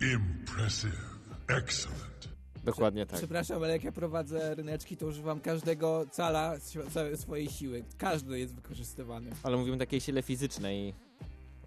[0.00, 1.14] Impressive.
[1.48, 2.28] Excellent.
[2.64, 3.18] Dokładnie tak.
[3.18, 6.54] Przepraszam, ale jak ja prowadzę ryneczki, to używam każdego cala
[6.92, 7.84] całej swojej siły.
[7.98, 9.30] Każdy jest wykorzystywany.
[9.42, 10.94] Ale mówimy o takiej sile fizycznej,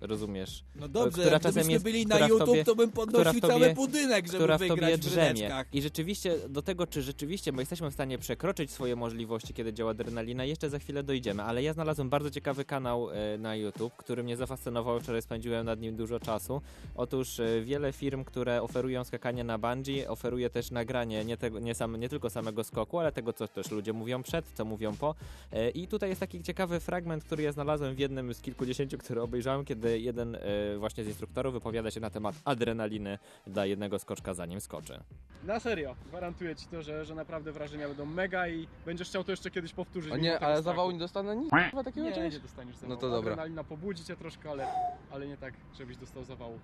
[0.02, 0.64] rozumiesz?
[0.76, 3.48] No dobrze, która czasem jest, byli na w YouTube, tobie- to bym podnosił w tobie-
[3.48, 5.34] cały budynek, żeby która w wygrać tobie w drzemie.
[5.34, 5.68] ryneczkach.
[5.74, 9.92] I rzeczywiście do tego, czy rzeczywiście my jesteśmy w stanie przekroczyć swoje możliwości, kiedy działa
[9.92, 11.44] adrenalina, jeszcze za chwilę dojdziemy.
[11.44, 15.00] Ale ja znalazłem bardzo ciekawy kanał e, na YouTube, który mnie zafascynował.
[15.00, 16.62] Wczoraj spędziłem nad nim dużo czasu.
[16.96, 21.76] Otóż e, wiele firm, które oferują skakanie na bungee, oferuje też nagranie nie, tego, nie,
[21.76, 25.16] sam, nie tylko samego skoku, ale tego, co też ludzie mówią przed, co mówią po.
[25.52, 29.22] E, I tutaj jest taki ciekawy fragment, który ja znalazłem w jednym z kilkudziesięciu, które
[29.24, 30.40] obejrzałem, kiedy jeden e,
[30.78, 35.00] właśnie z instruktorów wypowiada się na temat adrenaliny dla jednego skoczka, zanim skoczy.
[35.44, 39.32] Na serio, gwarantuję ci to, że, że naprawdę wrażenia będą mega i będziesz chciał to
[39.32, 40.14] jeszcze kiedyś powtórzyć.
[40.14, 40.64] A mimo nie, ale strachu.
[40.64, 42.34] zawału nie dostanę nic chyba takiego Nie, czegoś?
[42.34, 42.96] nie dostaniesz zawału.
[42.96, 43.32] No to dobra.
[43.34, 44.68] Adrenalina pobudzi cię troszkę, ale,
[45.12, 46.60] ale nie tak, żebyś dostał zawału.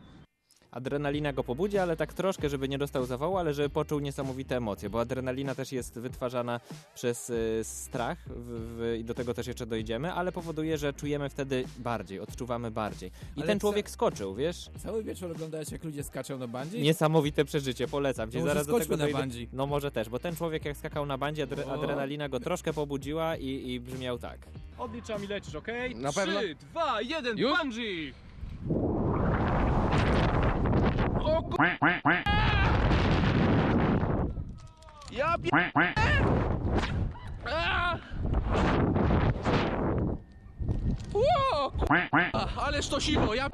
[0.73, 4.89] Adrenalina go pobudzi, ale tak troszkę, żeby nie dostał zawału, ale żeby poczuł niesamowite emocje,
[4.89, 6.59] bo adrenalina też jest wytwarzana
[6.95, 11.29] przez y, strach w, w, i do tego też jeszcze dojdziemy, ale powoduje, że czujemy
[11.29, 13.12] wtedy bardziej, odczuwamy bardziej.
[13.36, 14.69] I Ale ten człowiek skoczył, wiesz?
[14.83, 16.81] Cały wieczór oglądałeś, jak ludzie skaczą na bandzie?
[16.81, 18.38] Niesamowite przeżycie, polecam ci.
[18.38, 19.47] To może Zaraz do tego na bungee.
[19.53, 23.38] No może też, bo ten człowiek jak skakał na bandzie, adre, adrenalina go troszkę pobudziła
[23.38, 24.38] i, i brzmiał tak.
[24.77, 25.95] Odliczam i lecisz, okej?
[25.95, 26.39] Na Trzy, pewno?
[26.71, 27.57] dwa, jeden, Już?
[27.59, 28.13] bungee!
[31.23, 31.55] O ku...
[35.12, 35.49] Ja pie...
[41.13, 41.71] Ło.
[42.62, 43.49] Ależ to siwo, ja...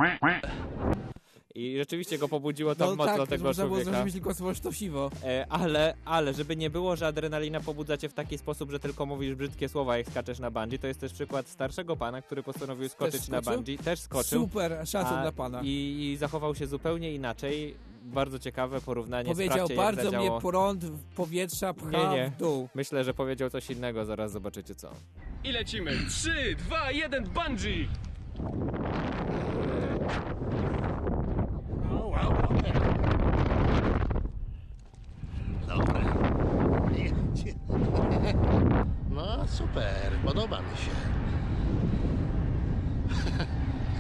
[1.60, 3.92] I rzeczywiście go pobudziło tam No mocno tak, tego można było człowieka.
[3.92, 5.12] zrozumieć tylko słowo sztosiwo.
[5.24, 9.06] E, ale, ale, żeby nie było, że adrenalina pobudza cię w taki sposób, że tylko
[9.06, 12.90] mówisz brzydkie słowa, jak skaczesz na bungee, to jest też przykład starszego pana, który postanowił
[12.90, 14.42] skoczyć na bungee, też skoczył.
[14.42, 15.62] Super, szacun a- dla pana.
[15.64, 17.76] I, I zachował się zupełnie inaczej.
[18.04, 19.30] Bardzo ciekawe porównanie.
[19.30, 22.30] Powiedział, Sprawdźcie, bardzo mnie prąd w powietrza pcha Nie, nie.
[22.30, 22.70] w dół.
[22.76, 24.90] Myślę, że powiedział coś innego, zaraz zobaczycie co.
[25.44, 25.92] I lecimy.
[26.10, 27.88] Trzy, dwa, jeden, bungee!
[35.68, 36.02] Dobre.
[36.98, 37.54] Jedzie.
[39.10, 40.92] No super, podoba mi się.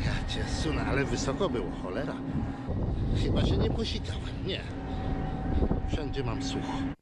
[0.05, 2.13] Ja cię sunę, ale wysoko było, cholera.
[3.23, 4.61] Chyba się nie posikałem, nie.
[5.91, 6.98] Wszędzie mam sucho.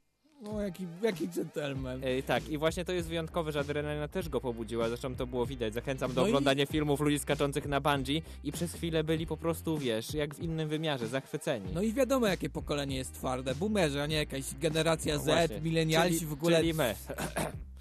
[0.53, 2.01] No, jaki, jaki dżentelmen.
[2.27, 5.73] Tak, i właśnie to jest wyjątkowe, że adrenalina też go pobudziła, zresztą to było widać.
[5.73, 9.37] Zachęcam do No i- oglądania filmów ludzi skaczących na bungee i przez chwilę byli po
[9.37, 11.65] prostu, wiesz, jak w innym wymiarze, zachwyceni.
[11.73, 13.55] No i wiadomo, jakie pokolenie jest twarde.
[13.55, 16.57] Boomerzy, a nie jakaś generacja No Z, milenialsi w ogóle.
[16.59, 16.95] czyli my.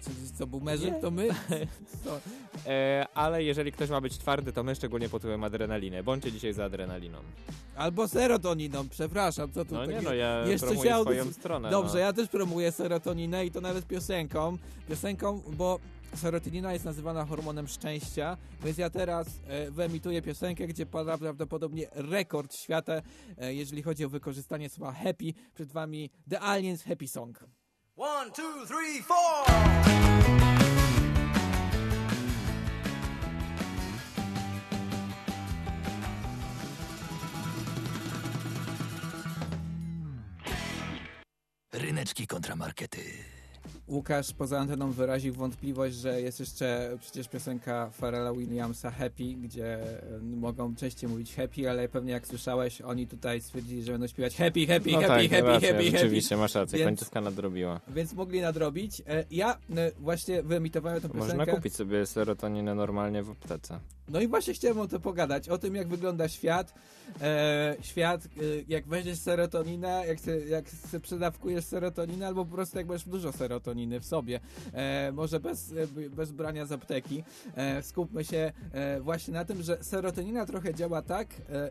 [0.00, 0.92] Co, co boomerzy?
[1.00, 1.28] To my?
[2.66, 6.02] E, ale jeżeli ktoś ma być twardy, to my szczególnie potrzebujemy adrenalinę.
[6.02, 7.18] Bądźcie dzisiaj za adrenaliną.
[7.76, 11.70] Albo serotoniną, przepraszam, co tu No nie, takie- no, ja Jeszcze promuję się swoją stronę,
[11.70, 11.98] Dobrze, no.
[12.00, 14.58] ja też promuję serotoninę i to nawet piosenką.
[14.88, 15.78] Piosenką, bo
[16.14, 22.54] serotonina jest nazywana hormonem szczęścia, więc ja teraz e, wyemituję piosenkę, gdzie pada prawdopodobnie rekord
[22.54, 22.92] świata,
[23.38, 25.32] e, jeżeli chodzi o wykorzystanie słowa happy.
[25.54, 27.44] Przed wami The Aliens Happy Song.
[28.00, 29.44] One, two, three, four.
[41.72, 43.39] Ryneczki kontramarkety.
[43.88, 49.78] Łukasz poza anteną wyraził wątpliwość, że jest jeszcze przecież piosenka Pharrella Williamsa Happy, gdzie
[50.22, 54.66] mogą częściej mówić happy, ale pewnie jak słyszałeś, oni tutaj stwierdzili, że będą śpiewać happy,
[54.66, 56.40] happy, no happy, tak, happy, racja, happy, rzeczywiście, happy.
[56.40, 57.80] masz rację, Więc- końcówka nadrobiła.
[57.88, 59.02] Więc mogli nadrobić.
[59.06, 61.36] E, Ja e, właśnie wyemitowałem tę piosenkę.
[61.36, 63.80] Można kupić sobie serotoninę normalnie w aptece.
[64.10, 66.74] No i właśnie chciałem o to pogadać, o tym jak wygląda świat,
[67.20, 68.28] e, świat, e,
[68.68, 73.32] jak weźmiesz serotonina, jak se, jak se przedawkujesz serotoninę, albo po prostu jak masz dużo
[73.32, 74.40] serotoniny w sobie,
[74.72, 77.24] e, może bez, e, bez brania z apteki.
[77.56, 81.28] E, skupmy się e, właśnie na tym, że serotonina trochę działa tak,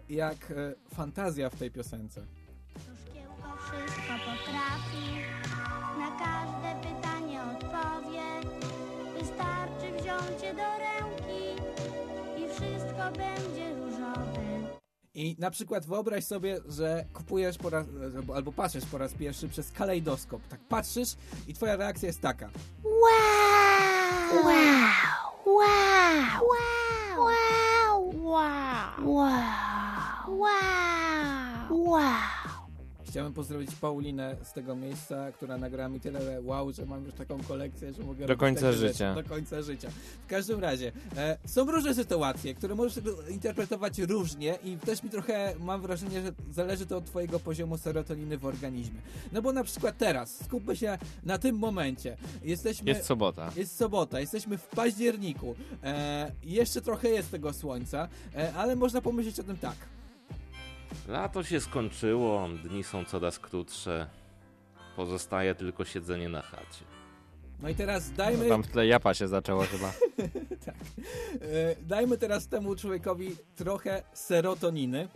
[0.09, 0.53] jak
[0.93, 2.21] fantazja w tej piosence.
[3.59, 5.05] Wszystko potrafi,
[5.99, 8.21] na każde pytanie odpowie,
[9.19, 10.98] wystarczy wziąć do ręki
[13.11, 14.39] będzie różowy.
[15.13, 17.85] I na przykład wyobraź sobie, że kupujesz po raz,
[18.35, 20.41] albo- patrzysz po raz pierwszy przez kalejdoskop.
[20.49, 21.15] Tak patrzysz
[21.47, 22.49] i twoja reakcja jest taka.
[22.83, 24.43] Wow!
[24.45, 24.53] Wow!
[25.45, 26.47] Wow!
[26.49, 28.13] Wow!
[28.23, 29.05] Wow!
[29.05, 30.37] Wow!
[30.39, 31.89] Wow!
[31.89, 32.38] Wow!
[33.09, 37.43] Chciałem pozdrowić Paulinę z tego miejsca, która nagrała mi tyle wow, że mam już taką
[37.43, 39.13] kolekcję, że mogę Do robić końca życia.
[39.15, 39.89] Rzeczy, do końca życia.
[40.25, 45.53] W każdym razie, e, są różne sytuacje, które możesz interpretować różnie i też mi trochę
[45.59, 48.99] mam wrażenie, że zależy to od twojego poziomu serotoniny w organizmie.
[49.31, 52.17] No bo na przykład teraz, skupmy się na tym momencie.
[52.43, 52.89] Jesteśmy...
[52.89, 53.51] Jest sobota.
[53.55, 55.55] Jest sobota, jesteśmy w październiku.
[55.83, 59.75] E, jeszcze trochę jest tego słońca, e, ale można pomyśleć o tym tak.
[61.07, 64.07] Lato się skończyło, dni są coraz krótsze.
[64.95, 66.85] Pozostaje tylko siedzenie na chacie.
[67.61, 68.43] No i teraz dajmy...
[68.43, 69.91] No tam w tle japa się zaczęło chyba.
[70.65, 70.75] tak.
[71.41, 75.07] E, dajmy teraz temu człowiekowi trochę serotoniny.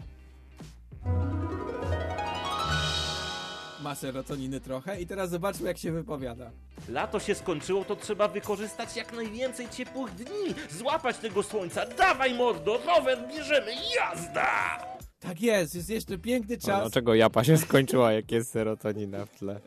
[3.82, 6.52] Ma serotoniny trochę i teraz zobaczmy jak się wypowiada.
[6.90, 10.56] Lato się skończyło, to trzeba wykorzystać jak najwięcej ciepłych dni.
[10.70, 11.86] Złapać tego słońca.
[11.86, 14.93] Dawaj mordo, rower bierzemy, jazda!
[15.24, 16.82] Tak jest, jest jeszcze piękny A czas.
[16.82, 19.60] Dlaczego japa się skończyła, jak jest serotonina w tle?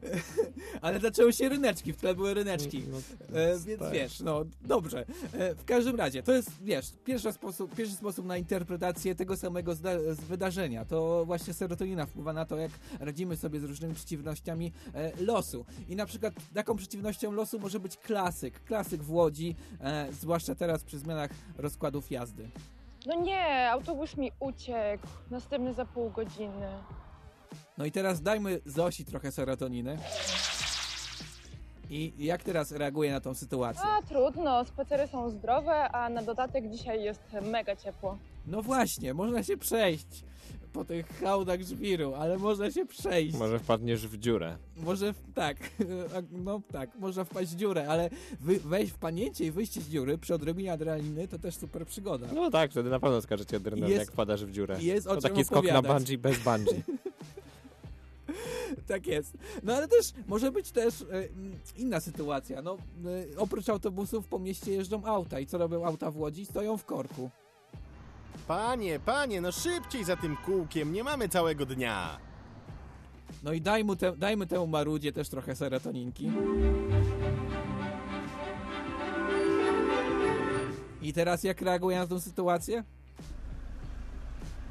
[0.82, 2.82] Ale zaczęły się ryneczki, w tle były ryneczki.
[2.90, 2.98] No,
[3.38, 3.92] e, więc tak.
[3.92, 5.04] wiesz, no dobrze.
[5.32, 9.74] E, w każdym razie, to jest, wiesz, pierwszy sposób, pierwszy sposób na interpretację tego samego
[9.74, 10.84] zda- z wydarzenia.
[10.84, 15.64] To właśnie serotonina wpływa na to, jak radzimy sobie z różnymi przeciwnościami e, losu.
[15.88, 18.64] I na przykład taką przeciwnością losu może być klasyk.
[18.64, 22.48] Klasyk w Łodzi, e, zwłaszcza teraz przy zmianach rozkładów jazdy.
[23.06, 25.06] No nie, autobus mi uciekł.
[25.30, 26.68] Następny za pół godziny.
[27.78, 29.98] No i teraz dajmy Zosi trochę serotoniny.
[31.90, 33.82] I jak teraz reaguje na tą sytuację?
[33.82, 38.18] A trudno, spacery są zdrowe, a na dodatek dzisiaj jest mega ciepło.
[38.46, 40.24] No właśnie, można się przejść
[40.72, 43.36] po tych hałdach żwiru, ale można się przejść.
[43.36, 44.56] Może wpadniesz w dziurę.
[44.76, 45.56] Może w, tak,
[46.44, 50.18] no tak, można wpaść w dziurę, ale wy, wejść w panięcie i wyjście z dziury
[50.18, 52.26] przy odrobinie adrenaliny to też super przygoda.
[52.34, 54.82] No tak, wtedy na pewno skażecie adrenalinę, jak wpadasz w dziurę.
[54.82, 56.82] jest o to taki skok na bungee bez bungee.
[58.88, 59.38] tak jest.
[59.62, 62.62] No ale też może być też mm, inna sytuacja.
[62.62, 62.76] No,
[63.34, 66.46] e, oprócz autobusów po mieście jeżdżą auta i co robią auta w Łodzi?
[66.46, 67.30] Stoją w korku.
[68.46, 72.18] Panie, panie, no szybciej za tym kółkiem, nie mamy całego dnia.
[73.42, 76.30] No i daj mu te, dajmy temu marudzie też trochę serotoninki.
[81.02, 82.84] I teraz jak reaguje na tą sytuację?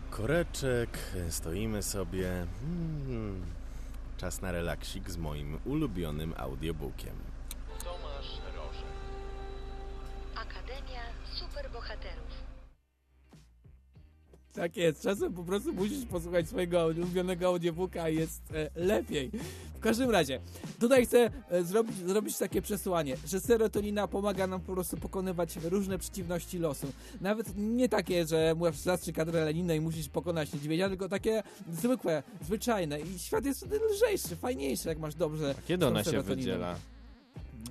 [0.10, 0.98] Koreczek,
[1.30, 2.48] stoimy sobie.
[2.62, 3.42] Hmm,
[4.18, 7.29] czas na relaksik z moim ulubionym audiobookiem.
[14.54, 19.32] Tak jest, czasem po prostu musisz posłuchać swojego ulubionego audiobooka i jest e, lepiej.
[19.76, 20.40] W każdym razie,
[20.80, 25.98] tutaj chcę e, zrobić, zrobić takie przesłanie, że serotonina pomaga nam po prostu pokonywać różne
[25.98, 26.88] przeciwności losu.
[27.22, 33.00] Nawet nie takie, że masz zastrzyk adrenalinę i musisz pokonać niedźwiedzia, tylko takie zwykłe, zwyczajne.
[33.00, 36.76] I świat jest wtedy lżejszy, fajniejszy, jak masz dobrze Kiedy z tą ona się wydziela?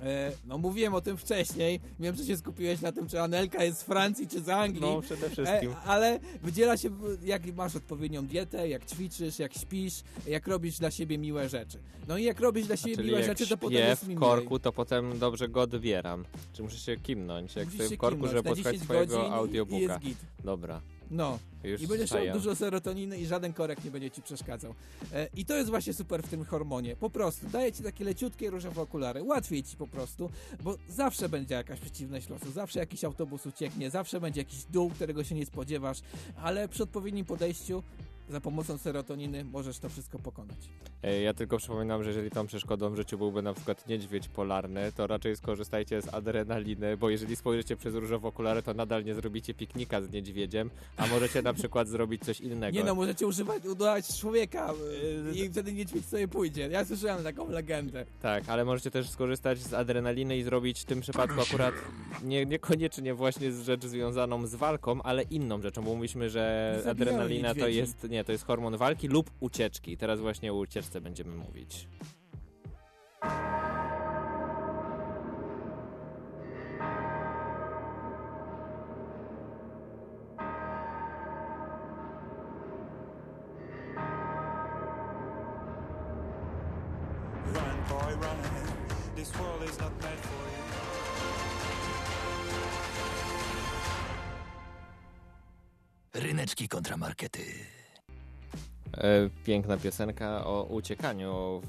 [0.03, 1.79] E, no mówiłem o tym wcześniej.
[1.99, 4.81] Wiem, że się skupiłeś na tym, czy Anelka jest z Francji, czy z Anglii.
[4.81, 5.71] No, przede wszystkim.
[5.71, 6.89] E, ale wydziela się,
[7.23, 11.79] jak masz odpowiednią dietę, jak ćwiczysz, jak śpisz, jak robisz dla siebie miłe rzeczy.
[12.07, 14.29] No i jak robisz dla siebie miłe rzeczy, to potem jest mi w milej.
[14.29, 16.25] korku, to potem dobrze go odbieram.
[16.53, 19.99] Czy muszę się kimnąć, jak Musisz w korku, kimnąć żeby posłuchać 10 swojego audiobooka.
[20.43, 20.81] Dobra.
[21.11, 21.39] No.
[21.63, 24.73] Już I będziesz miał dużo serotoniny i żaden korek nie będzie ci przeszkadzał.
[25.13, 26.95] E, I to jest właśnie super w tym hormonie.
[26.95, 29.23] Po prostu daje ci takie leciutkie różowe okulary.
[29.23, 30.29] Łatwiej ci po prostu,
[30.63, 35.23] bo zawsze będzie jakaś przeciwność losu, zawsze jakiś autobus ucieknie, zawsze będzie jakiś dół, którego
[35.23, 36.01] się nie spodziewasz,
[36.35, 37.83] ale przy odpowiednim podejściu
[38.29, 40.57] za pomocą serotoniny możesz to wszystko pokonać.
[41.23, 45.07] Ja tylko przypominam, że jeżeli tą przeszkodą w życiu byłby na przykład niedźwiedź polarny, to
[45.07, 50.01] raczej skorzystajcie z adrenaliny, bo jeżeli spojrzycie przez różowe okulary, to nadal nie zrobicie piknika
[50.01, 52.77] z niedźwiedziem, a możecie na przykład zrobić coś innego.
[52.77, 54.73] Nie no, możecie używać, udawać człowieka
[55.31, 56.67] e, i wtedy niedźwiedź sobie pójdzie.
[56.71, 58.05] Ja słyszałem taką legendę.
[58.21, 61.73] Tak, ale możecie też skorzystać z adrenaliny i zrobić w tym przypadku akurat
[62.23, 67.11] nie, niekoniecznie właśnie z rzecz związaną z walką, ale inną rzeczą, bo mówiliśmy, że Zabijają
[67.15, 67.77] adrenalina to niedźwiedzi.
[67.77, 69.97] jest, nie, nie, to jest hormon walki lub ucieczki.
[69.97, 71.87] Teraz właśnie o ucieczce będziemy mówić.
[96.13, 97.78] Ryneczki kontramarkety.
[98.97, 101.61] E, piękna piosenka o uciekaniu.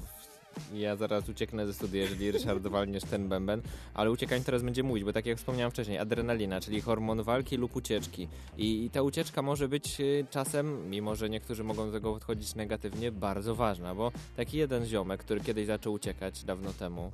[0.73, 3.61] Ja zaraz ucieknę ze studia, jeżeli Ryszard walniesz ten bęben,
[3.93, 7.75] ale uciekanie teraz będzie mówić, bo tak jak wspomniałem wcześniej, adrenalina, czyli hormon walki lub
[7.75, 8.27] ucieczki.
[8.57, 13.11] I, ta ucieczka może być y, czasem, mimo że niektórzy mogą do tego podchodzić negatywnie,
[13.11, 17.11] bardzo ważna, bo taki jeden ziomek, który kiedyś zaczął uciekać dawno temu,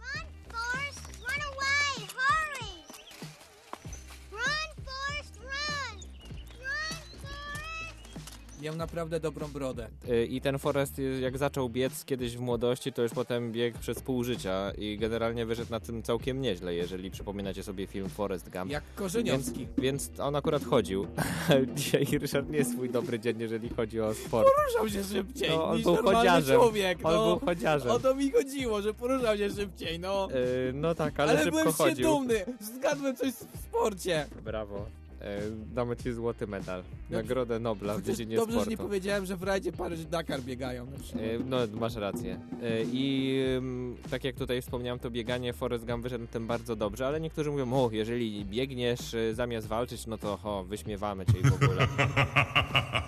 [8.62, 9.88] Miał naprawdę dobrą brodę.
[10.10, 13.80] Y, I ten Forrest, y, jak zaczął biec kiedyś w młodości, to już potem biegł
[13.80, 18.50] przez pół życia i generalnie wyszedł na tym całkiem nieźle, jeżeli przypominacie sobie film Forrest
[18.50, 18.72] Gump.
[18.72, 19.68] Jak Korzeniowski.
[19.78, 21.08] Więc, więc on akurat chodził.
[21.76, 24.48] Dzisiaj Ryszard nie jest swój dobry dzień, jeżeli chodzi o sport.
[24.56, 26.60] Poruszał się szybciej No, on był chodziarzem.
[26.60, 27.00] człowiek.
[27.04, 27.26] On no.
[27.38, 27.92] był chodziarzem.
[27.92, 30.28] O to mi chodziło, że poruszał się szybciej, no.
[30.70, 32.08] Y, no tak, ale, ale szybko byłem się chodził.
[32.08, 32.46] dumny.
[32.60, 34.26] Zgadłem coś w sporcie.
[34.46, 34.86] Brawo.
[35.22, 35.26] Y,
[35.76, 36.84] damy ci złoty medal.
[37.10, 38.66] Nagrodę Nobla w dziedzinie dobrze, sportu.
[38.66, 41.24] że nie powiedziałem, że w rajdzie Paryż-Dakar biegają przykład.
[41.24, 42.40] E, No, masz rację.
[42.64, 43.38] E, I
[44.12, 47.52] tak jak tutaj wspomniałem, to bieganie Forrest Gump wyszedł na tym bardzo dobrze, ale niektórzy
[47.52, 51.88] mówią, o, jeżeli biegniesz e, zamiast walczyć, no to ho, wyśmiewamy cię i w ogóle.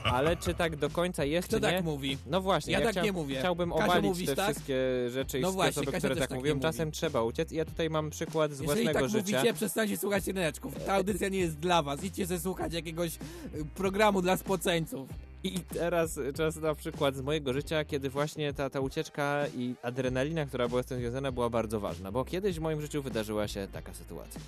[0.03, 1.71] Ale czy tak do końca jest, Kto czy nie?
[1.71, 2.17] tak mówi?
[2.25, 3.35] No właśnie, Ja ja, tak chciał- nie mówię.
[3.39, 4.45] Chciałbym obalić mówisz te tak?
[4.45, 4.75] wszystkie
[5.09, 6.59] rzeczy i No właśnie, osoby, Kasia które tak tak mówią.
[6.59, 6.95] Czasem mówi.
[6.97, 9.37] trzeba uciec i ja tutaj mam przykład z Jeżeli własnego tak życia.
[9.37, 10.83] mówicie, przestańcie słuchać ryneczków.
[10.85, 11.98] Ta audycja nie jest dla was.
[12.03, 15.09] Idźcie sobie słuchać jakiegoś y, programu dla spoceńców.
[15.43, 20.45] I teraz czas na przykład z mojego życia, kiedy właśnie ta, ta ucieczka i adrenalina,
[20.45, 23.67] która była z tym związana, była bardzo ważna, bo kiedyś w moim życiu wydarzyła się
[23.73, 24.41] taka sytuacja.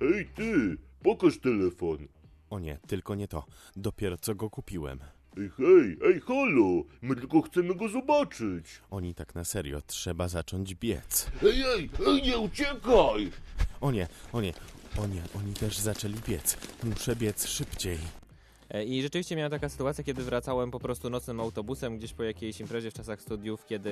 [0.00, 1.98] Ej ty, pokaż telefon.
[2.50, 3.44] O nie, tylko nie to.
[3.76, 4.98] Dopiero co go kupiłem.
[5.38, 8.66] Ej hej, ej halo, my tylko chcemy go zobaczyć.
[8.90, 11.30] Oni tak na serio, trzeba zacząć biec.
[11.42, 13.30] Ej, ej, ej, nie uciekaj!
[13.80, 14.52] O nie, o nie,
[14.98, 16.56] o nie, oni też zaczęli biec.
[16.84, 17.98] Muszę biec szybciej.
[18.70, 22.60] E, I rzeczywiście miałem taka sytuacja, kiedy wracałem po prostu nocnym autobusem gdzieś po jakiejś
[22.60, 23.90] imprezie w czasach studiów, kiedy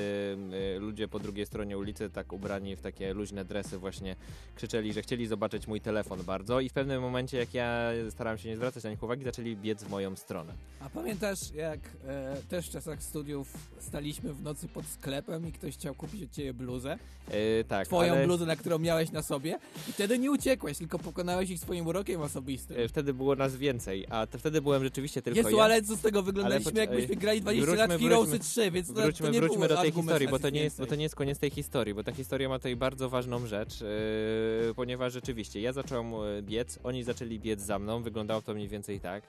[0.77, 4.17] e, ludzie po drugiej stronie ulicy, tak ubrani w takie luźne dresy, właśnie
[4.57, 6.61] krzyczeli, że chcieli zobaczyć mój telefon bardzo.
[6.61, 9.85] I w pewnym momencie, jak ja starałem się nie zwracać na nich uwagi, zaczęli biec
[9.85, 10.53] w moją stronę.
[10.81, 15.75] A pamiętasz, jak e, też w czasach studiów staliśmy w nocy pod sklepem i ktoś
[15.75, 16.99] chciał kupić od ciebie bluzę?
[17.31, 18.25] E, tak, Twoją ale...
[18.25, 19.59] bluzę, na którą miałeś na sobie?
[19.89, 22.77] I wtedy nie uciekłeś, tylko pokonałeś ich swoim urokiem osobistym.
[22.81, 25.65] E, Wtedy było nas więcej, a te, wtedy byłem rzeczywiście tylko Jezu, ja.
[25.65, 28.71] ale co z tego wyglądaliśmy, Ale jakbyśmy grali 20 wróćmy, lat w Heroesy wróćmy, 3,
[28.71, 30.95] więc to, wróćmy, to nie wróćmy do tej historii, bo to, nie jest, bo to
[30.95, 35.13] nie jest koniec tej historii, bo ta historia ma tutaj bardzo ważną rzecz, yy, ponieważ
[35.13, 39.25] rzeczywiście ja zacząłem e, biec, oni zaczęli biec za mną, wyglądało to mniej więcej tak.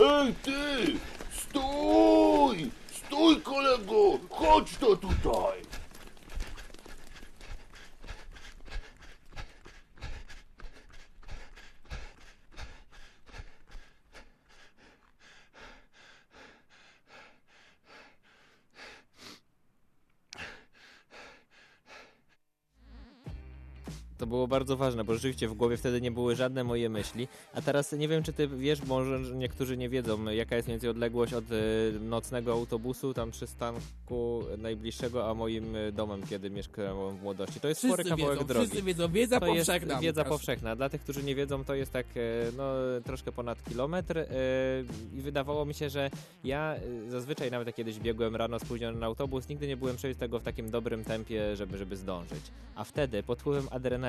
[0.00, 0.52] Ej ty,
[1.32, 2.70] stój!
[2.92, 5.62] Stój kolego, chodź to tutaj!
[24.18, 27.28] To było bardzo ważne, bo rzeczywiście w głowie wtedy nie były żadne moje myśli.
[27.54, 30.90] A teraz nie wiem, czy ty wiesz, może niektórzy nie wiedzą, jaka jest mniej więcej
[30.90, 31.54] odległość od e,
[32.00, 37.60] nocnego autobusu, tam przystanku najbliższego, a moim e, domem, kiedy mieszkałem w młodości.
[37.60, 38.66] To jest Wszyscy spory kawałek wiedzą, drogi.
[38.66, 40.76] wszyscy wiedzą, wiedza to powszechna, Jest wiedza powszechna.
[40.76, 42.20] Dla tych, którzy nie wiedzą, to jest tak e,
[42.56, 42.72] no,
[43.04, 44.24] troszkę ponad kilometr
[45.12, 46.10] i wydawało mi się, że
[46.44, 46.74] ja
[47.08, 50.42] zazwyczaj nawet jak kiedyś biegłem rano spóźniony na autobus, nigdy nie byłem przejść tego w
[50.42, 52.42] takim dobrym tempie, żeby, żeby zdążyć.
[52.74, 54.07] A wtedy pod wpływem adrenaliny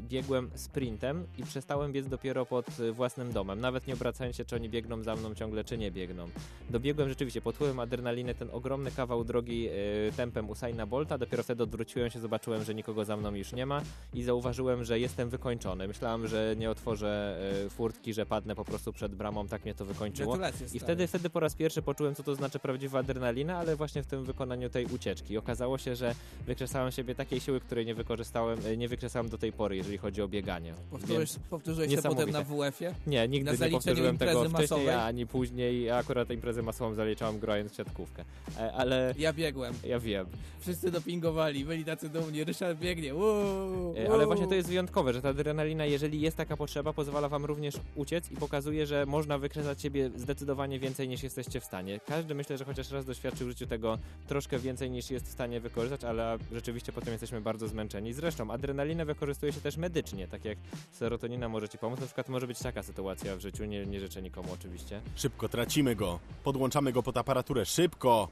[0.00, 4.56] biegłem sprintem i przestałem biec dopiero pod e, własnym domem, nawet nie obracając się, czy
[4.56, 6.28] oni biegną za mną ciągle, czy nie biegną.
[6.70, 9.72] Dobiegłem rzeczywiście pod wpływem adrenaliny ten ogromny kawał drogi e,
[10.16, 13.82] tempem Usaina Bolta, dopiero wtedy odwróciłem się, zobaczyłem, że nikogo za mną już nie ma
[14.14, 15.88] i zauważyłem, że jestem wykończony.
[15.88, 19.84] Myślałem, że nie otworzę e, furtki, że padnę po prostu przed bramą, tak mnie to
[19.84, 20.38] wykończyło.
[20.74, 24.06] I wtedy, wtedy po raz pierwszy poczułem, co to znaczy prawdziwa adrenalina, ale właśnie w
[24.06, 25.38] tym wykonaniu tej ucieczki.
[25.38, 26.14] Okazało się, że
[26.46, 30.22] wykrzesałem siebie takiej siły, której nie wykorzystałem, e, nie wykrzesałem do tej pory, jeżeli chodzi
[30.22, 30.74] o bieganie.
[30.90, 32.94] Powtórzyłeś, powtórzyłeś to potem na WF-ie?
[33.06, 34.88] Nie, nigdy na nie powtórzyłem tego wcześniej, masowej?
[34.88, 35.84] ani później.
[35.84, 38.24] Ja akurat imprezę masową zaliczałem grając w siatkówkę.
[38.58, 39.14] E, Ale...
[39.18, 39.74] Ja biegłem.
[39.84, 40.26] Ja wiem.
[40.60, 45.22] Wszyscy dopingowali, byli tacy dumni, Ryszard biegnie, uuu, E, Ale właśnie to jest wyjątkowe, że
[45.22, 49.82] ta adrenalina, jeżeli jest taka potrzeba, pozwala wam również uciec i pokazuje, że można wykrzesać
[49.82, 52.00] siebie zdecydowanie więcej niż jesteście w stanie.
[52.06, 55.60] Każdy myślę, że chociaż raz doświadczył w życiu tego troszkę więcej niż jest w stanie
[55.60, 58.12] wykorzystać, ale rzeczywiście potem jesteśmy bardzo zmęczeni.
[58.12, 60.58] Zresztą adrenalinę wykorzystuje się też medycznie, tak jak
[60.92, 62.00] serotonina może ci pomóc.
[62.00, 65.00] Na przykład może być taka sytuacja w życiu, nie, nie życzę nikomu oczywiście.
[65.16, 66.18] Szybko, tracimy go.
[66.44, 67.66] Podłączamy go pod aparaturę.
[67.66, 68.28] Szybko!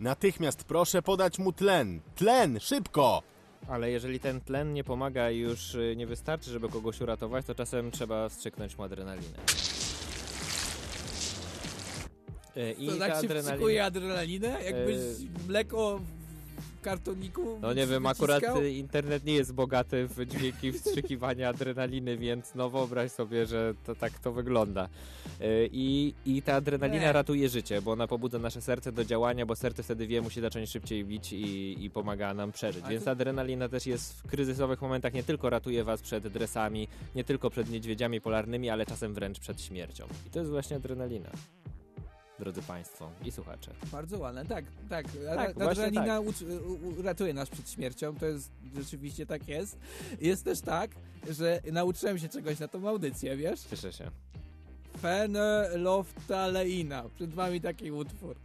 [0.00, 2.00] Natychmiast proszę podać mu tlen.
[2.16, 2.60] Tlen!
[2.60, 3.22] Szybko!
[3.68, 7.54] Ale jeżeli ten tlen nie pomaga i już y, nie wystarczy, żeby kogoś uratować, to
[7.54, 9.38] czasem trzeba wstrzyknąć mu adrenalinę.
[12.56, 13.42] E, I To ta tak się adrenalina...
[13.42, 14.48] wstrzykuje adrenalinę?
[14.64, 16.00] Jakbyś E, mleko
[16.80, 18.36] kartoniku No nie wiem, wyciskał?
[18.36, 23.74] akurat y, internet nie jest bogaty w dźwięki wstrzykiwania adrenaliny, więc no wyobraź sobie, że
[23.84, 24.88] to tak to wygląda.
[25.40, 27.12] Y, I, I ta adrenalina Nie.
[27.12, 30.70] ratuje życie, bo ona pobudza nasze serce do działania, bo serce wtedy wie, musi zacząć
[30.70, 32.84] szybciej bić i, i pomaga nam przeżyć.
[32.88, 37.50] Więc adrenalina też jest w kryzysowych momentach, nie tylko ratuje was przed dresami, nie tylko
[37.50, 40.06] przed niedźwiedziami polarnymi, ale czasem wręcz przed śmiercią.
[40.26, 41.30] I to jest właśnie adrenalina.
[42.40, 43.70] Drodzy Państwo i słuchacze.
[43.92, 45.06] Bardzo ładne, tak, tak.
[45.36, 46.22] Tak, adrenalina tak.
[46.26, 46.32] u-
[47.02, 49.78] ratuje nas przed śmiercią, to jest rzeczywiście tak jest.
[50.20, 50.90] Jest też tak,
[51.30, 53.60] że nauczyłem się czegoś na tą audycję, wiesz?
[53.60, 54.10] Cieszę się.
[55.02, 57.04] Fenoloftaleina.
[57.14, 58.36] Przed wami taki utwór.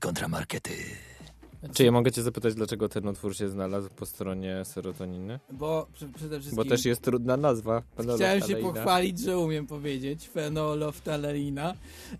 [0.00, 0.72] Kontramarkety.
[1.74, 5.40] Czy ja mogę cię zapytać, dlaczego ten utwór się znalazł po stronie serotoniny?
[5.52, 6.64] Bo przy, przede wszystkim...
[6.64, 7.82] Bo też jest trudna nazwa.
[8.16, 11.74] Chciałem się pochwalić, że umiem powiedzieć fenoloftaleina.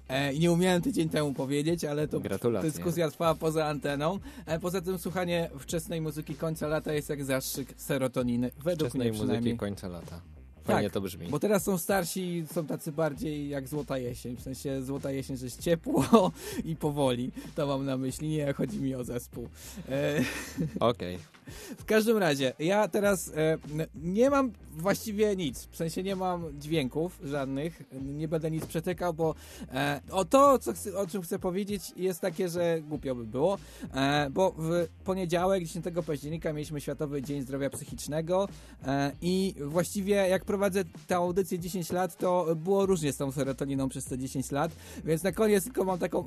[0.09, 2.71] E, I nie umiałem tydzień temu powiedzieć, ale to Gratulacje.
[2.71, 4.19] dyskusja trwała poza anteną.
[4.47, 8.51] E, poza tym słuchanie wczesnej muzyki końca lata jest jak zastrzyk serotoniny.
[8.65, 10.21] Według Wczesnej mnie muzyki końca lata.
[10.67, 11.29] Fajnie Tak, to brzmi.
[11.29, 14.37] Bo teraz są starsi i są tacy bardziej jak złota jesień.
[14.37, 16.33] W sensie złota jesień, że jest ciepło
[16.65, 17.31] i powoli.
[17.55, 18.29] To mam na myśli.
[18.29, 19.49] Nie, chodzi mi o zespół.
[19.89, 20.21] E,
[20.81, 21.19] Okej.
[21.79, 23.59] W każdym razie, ja teraz e,
[23.95, 25.67] nie mam właściwie nic.
[25.71, 27.83] W sensie nie mam dźwięków żadnych.
[28.03, 29.35] Nie będę nic przetykał, bo
[29.75, 33.59] e, o to, co chcę, o czym chcę powiedzieć, jest takie, że głupio by było.
[33.95, 38.49] E, bo w poniedziałek, 10 października, mieliśmy Światowy Dzień Zdrowia Psychicznego
[39.23, 44.05] i właściwie jak prowadzę tę audycję 10 lat, to było różnie z tą serotoniną przez
[44.05, 44.73] te 10 lat.
[45.05, 46.25] Więc na koniec tylko mam taką,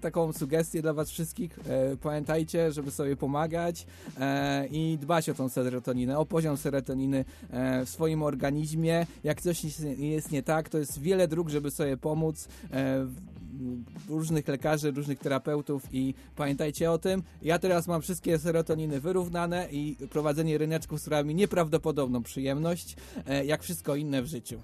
[0.00, 1.58] taką sugestię dla Was wszystkich.
[2.02, 3.86] Pamiętajcie, żeby sobie pomagać
[4.66, 9.06] i dbać o tą serotoninę, o poziom serotoniny e, w swoim organizmie.
[9.24, 9.64] Jak coś
[9.98, 12.48] jest, nie tak, to jest wiele dróg, żeby sobie pomóc.
[12.72, 13.06] E,
[14.08, 17.22] różnych lekarzy, różnych terapeutów i pamiętajcie o tym.
[17.42, 22.96] Ja teraz mam wszystkie serotoniny wyrównane i prowadzenie ryneczków sprawia mi nieprawdopodobną przyjemność,
[23.26, 24.60] e, jak wszystko inne w życiu.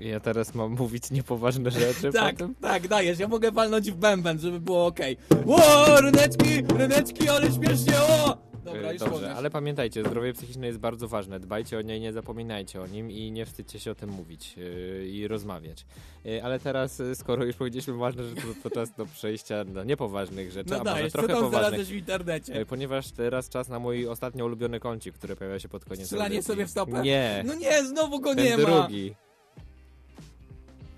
[0.00, 2.54] Ja teraz mam mówić niepoważne rzeczy Tak, potem?
[2.60, 3.18] tak, dajesz.
[3.18, 4.98] Ja mogę walnąć w bęben, żeby było ok.
[5.46, 8.51] Ło, ryneczki, ryneczki, ale śmiesznie, o!
[8.64, 11.40] Dobra, już Dobrze, ale pamiętajcie, zdrowie psychiczne jest bardzo ważne.
[11.40, 15.06] Dbajcie o nie, nie zapominajcie o nim i nie wstydźcie się o tym mówić yy,
[15.08, 15.86] i rozmawiać.
[16.24, 20.50] Yy, ale teraz, skoro już powiedzieliśmy ważne rzeczy, to, to czas do przejścia do niepoważnych
[20.52, 21.86] rzeczy, No a może dajesz, co trochę tam poważnych.
[21.86, 22.54] w internecie?
[22.54, 26.42] Yy, Ponieważ teraz czas na mój ostatnio ulubiony kącik, który pojawia się pod koniec Strzelanie
[26.42, 27.02] sobie w stopę?
[27.02, 27.42] Nie.
[27.46, 28.62] No nie, znowu go ten nie ma.
[28.82, 29.14] drugi.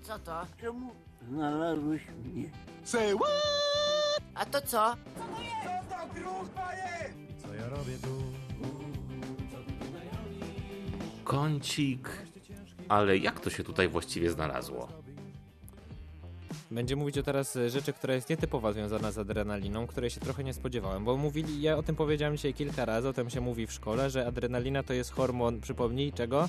[0.03, 0.47] Co to?
[0.61, 0.91] Czemu
[1.29, 2.51] znalazłeś mnie?
[2.85, 3.31] Say what?
[4.35, 4.67] A to co?
[4.67, 4.97] Co
[6.73, 7.24] ja
[7.75, 8.09] robię tu?
[11.25, 12.09] Kącik.
[12.89, 14.89] Ale jak to się tutaj właściwie znalazło?
[16.70, 20.45] Będzie mówić o teraz e, rzeczy, która jest nietypowa związana z adrenaliną, której się trochę
[20.45, 23.66] nie spodziewałem, bo mówili, ja o tym powiedziałem dzisiaj kilka razy, o tym się mówi
[23.66, 26.49] w szkole, że adrenalina to jest hormon, przypomnij czego?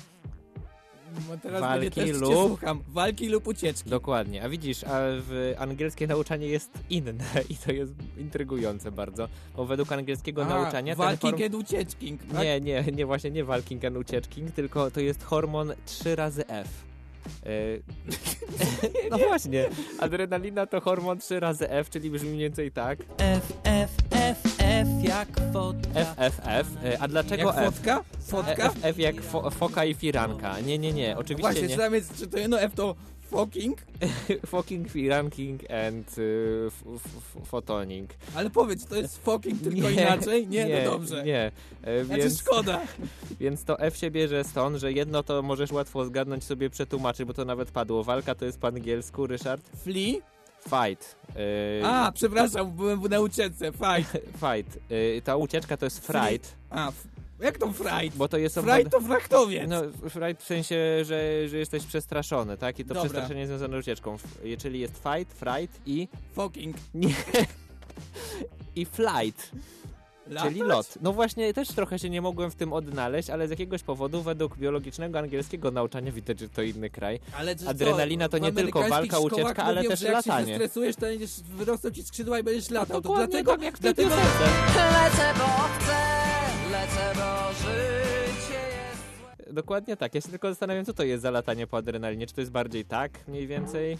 [1.28, 2.80] No teraz Walki też lub- słucham.
[2.88, 3.90] Walki lub ucieczki.
[3.90, 9.64] Dokładnie, a widzisz, a w angielskie nauczanie jest inne i to jest intrygujące bardzo, bo
[9.66, 12.42] według angielskiego A, nauczania walking horm- and ucieczking, tak?
[12.42, 16.85] Nie, nie, nie właśnie nie walking and ucieczking, tylko to jest hormon 3 razy F.
[17.26, 19.68] E, no właśnie,
[19.98, 22.98] adrenalina to hormon 3 razy F, czyli brzmi mniej więcej tak.
[23.18, 26.00] F, F, F, F jak fotka.
[26.00, 26.66] F, F, F.
[26.84, 27.64] E, A dlaczego Jak F?
[27.74, 28.04] fotka?
[28.26, 28.66] Fotka?
[28.66, 30.60] F, F jak fo, foka i firanka.
[30.60, 31.96] Nie, nie, nie, oczywiście Właśnie, nie.
[31.96, 32.94] jest, czy to jedno F to
[33.30, 33.78] fucking?
[34.46, 38.10] Fucking firanking and y, f, f, photoning.
[38.34, 40.48] Ale powiedz, to jest fucking tylko inaczej?
[40.48, 41.24] Nie, no dobrze.
[41.24, 41.52] Nie,
[41.82, 42.80] e, Znaczy więc, szkoda.
[43.40, 47.34] Więc to F się bierze stąd, że jedno to możesz łatwo zgadnąć sobie przetłumaczyć, bo
[47.34, 48.04] to nawet padło.
[48.04, 49.62] Walka to jest po angielsku, Ryszard?
[49.84, 50.20] Flee?
[50.62, 51.16] Fight.
[51.80, 54.12] E, A, przepraszam, byłem na ucieczce, fight.
[54.42, 54.78] Fight.
[54.90, 56.56] E, ta ucieczka to jest fright.
[56.70, 56.92] A,
[57.40, 58.16] jak to fright?
[58.16, 59.68] Bo to jest Fright to frachtowiec.
[59.68, 62.78] No, fright w sensie, że, że jesteś przestraszony, tak?
[62.78, 63.02] I to Dobra.
[63.02, 64.16] przestraszenie jest związane z ucieczką.
[64.58, 66.08] Czyli jest fight, fright i...
[66.34, 66.76] Fucking.
[66.94, 67.14] Nie.
[68.76, 69.50] I flight.
[70.26, 70.56] Czyli Latać?
[70.56, 70.94] lot.
[71.02, 74.56] No właśnie, też trochę się nie mogłem w tym odnaleźć, ale z jakiegoś powodu według
[74.58, 77.20] biologicznego angielskiego nauczania widać, że to inny kraj.
[77.38, 80.46] Ale że Adrenalina to nie tylko walka, ucieczka, ale mówią, też że jak się latanie.
[80.46, 82.96] zestresujesz, to będziesz, wyrosną ci skrzydła i będziesz latał.
[82.96, 84.16] To dokładnie dlatego, tak jak w tej dlatego.
[84.76, 86.35] Lecę, bo chcę,
[86.70, 89.54] lecę, bo życie jest...
[89.54, 90.14] Dokładnie tak.
[90.14, 92.26] Ja się tylko zastanawiam, co to jest za latanie po adrenalinie.
[92.26, 93.98] Czy to jest bardziej tak, mniej więcej?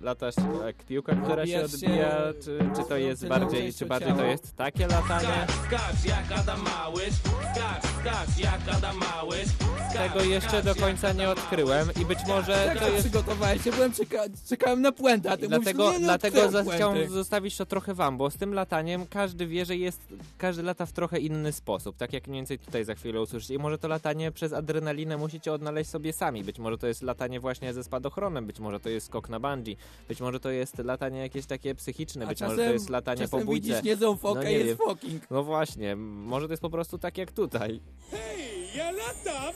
[0.00, 0.34] Latasz
[0.66, 4.86] jak piłka, która się odbija, czy, czy to jest bardziej, czy bardziej to jest takie
[4.86, 5.46] latanie?
[5.66, 7.14] Skacz jak Adam Małysz,
[7.54, 9.48] skacz, skacz jak Adam Małysz.
[9.92, 13.08] Tego jeszcze do końca nie odkryłem i być może Jak to to jest...
[13.08, 13.70] przygotowałeś się?
[13.72, 14.18] Byłem czeka
[14.48, 17.12] czekałem na puentę, a ty Dlatego, mówisz, nie, nie dlatego odkryłem za- chciałem puenty.
[17.14, 20.00] zostawić to trochę wam, bo z tym lataniem każdy wie, że jest,
[20.38, 23.54] każdy lata w trochę inny sposób, tak jak mniej więcej tutaj za chwilę usłyszycie.
[23.54, 26.44] I może to latanie przez adrenalinę musicie odnaleźć sobie sami.
[26.44, 29.76] Być może to jest latanie właśnie ze spadochronem, być może to jest skok na bungee,
[30.08, 33.40] być może to jest latanie jakieś takie psychiczne, A być może to jest latanie czasem
[33.40, 33.66] po bójce.
[33.68, 34.76] widzisz niezłą fokę no, i nie jest wiem.
[34.76, 35.22] foking.
[35.30, 37.80] No właśnie, może to jest po prostu tak jak tutaj.
[38.10, 39.54] Hej, ja latam!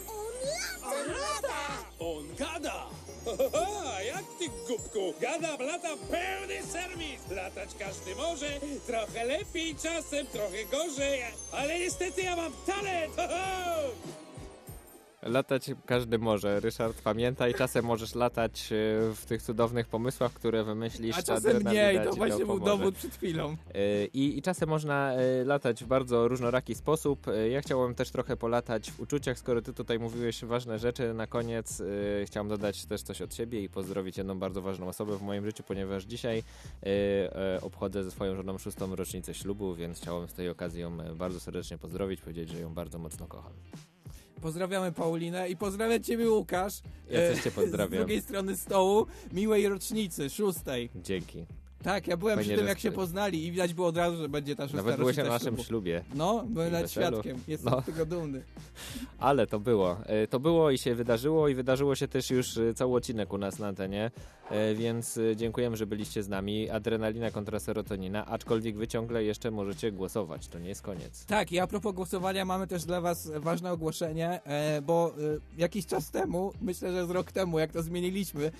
[0.85, 1.63] On lata!
[1.99, 2.87] On gada!
[4.07, 5.15] Jak ty, głupku?
[5.21, 7.21] Gadam, latam, pełny serwis!
[7.31, 11.23] Latać każdy może, trochę lepiej czasem, trochę gorzej,
[11.53, 13.15] ale niestety ja mam talent!
[15.23, 18.77] Latać każdy może, Ryszard, pamiętaj, czasem możesz latać e,
[19.15, 21.19] w tych cudownych pomysłach, które wymyślisz.
[21.19, 23.57] A czasem nie i to właśnie był dowód przed chwilą.
[23.75, 27.27] E, I, I czasem można e, latać w bardzo różnoraki sposób.
[27.51, 31.15] Ja chciałem też trochę polatać w uczuciach, skoro ty tutaj mówiłeś ważne rzeczy.
[31.15, 31.83] Na koniec
[32.27, 35.63] chciałem dodać też coś od siebie i pozdrowić jedną bardzo ważną osobę w moim życiu,
[35.63, 36.43] ponieważ dzisiaj
[37.63, 41.79] obchodzę ze swoją żoną szóstą rocznicę ślubu, więc chciałem z tej okazji ją bardzo serdecznie
[41.79, 43.53] pozdrowić, powiedzieć, że ją bardzo mocno kocham.
[44.43, 46.81] Pozdrawiamy Paulinę i pozdrawiam ciebie Łukasz.
[47.11, 47.95] Ja E, też cię pozdrawiam.
[47.95, 50.91] Z drugiej strony stołu, miłej rocznicy, szóstej.
[50.95, 51.47] Dzięki.
[51.83, 54.29] Tak, ja byłem Fajnie, przy tym jak się poznali i widać było od razu, że
[54.29, 55.63] będzie ta szósta Nawet byłeś na naszym ślubu.
[55.65, 56.05] ślubie.
[56.15, 57.39] No, byłem nawet świadkiem.
[57.49, 57.83] Jestem No.
[57.83, 58.43] tego dumny.
[59.19, 59.97] Ale to było.
[60.07, 63.39] E, To było i się wydarzyło i wydarzyło się też już e, cały odcinek u
[63.39, 64.11] nas na antenie,
[64.51, 66.71] E, więc dziękujemy, że byliście z nami.
[66.71, 71.27] Adrenalina kontra serotonina, aczkolwiek wy ciągle jeszcze możecie głosować, to nie jest koniec.
[71.27, 74.41] Tak, i a propos głosowania mamy też dla was ważne ogłoszenie,
[74.83, 75.15] bo
[75.59, 78.53] jakiś czas temu, myślę, że z rok temu, jak to zmieniliśmy,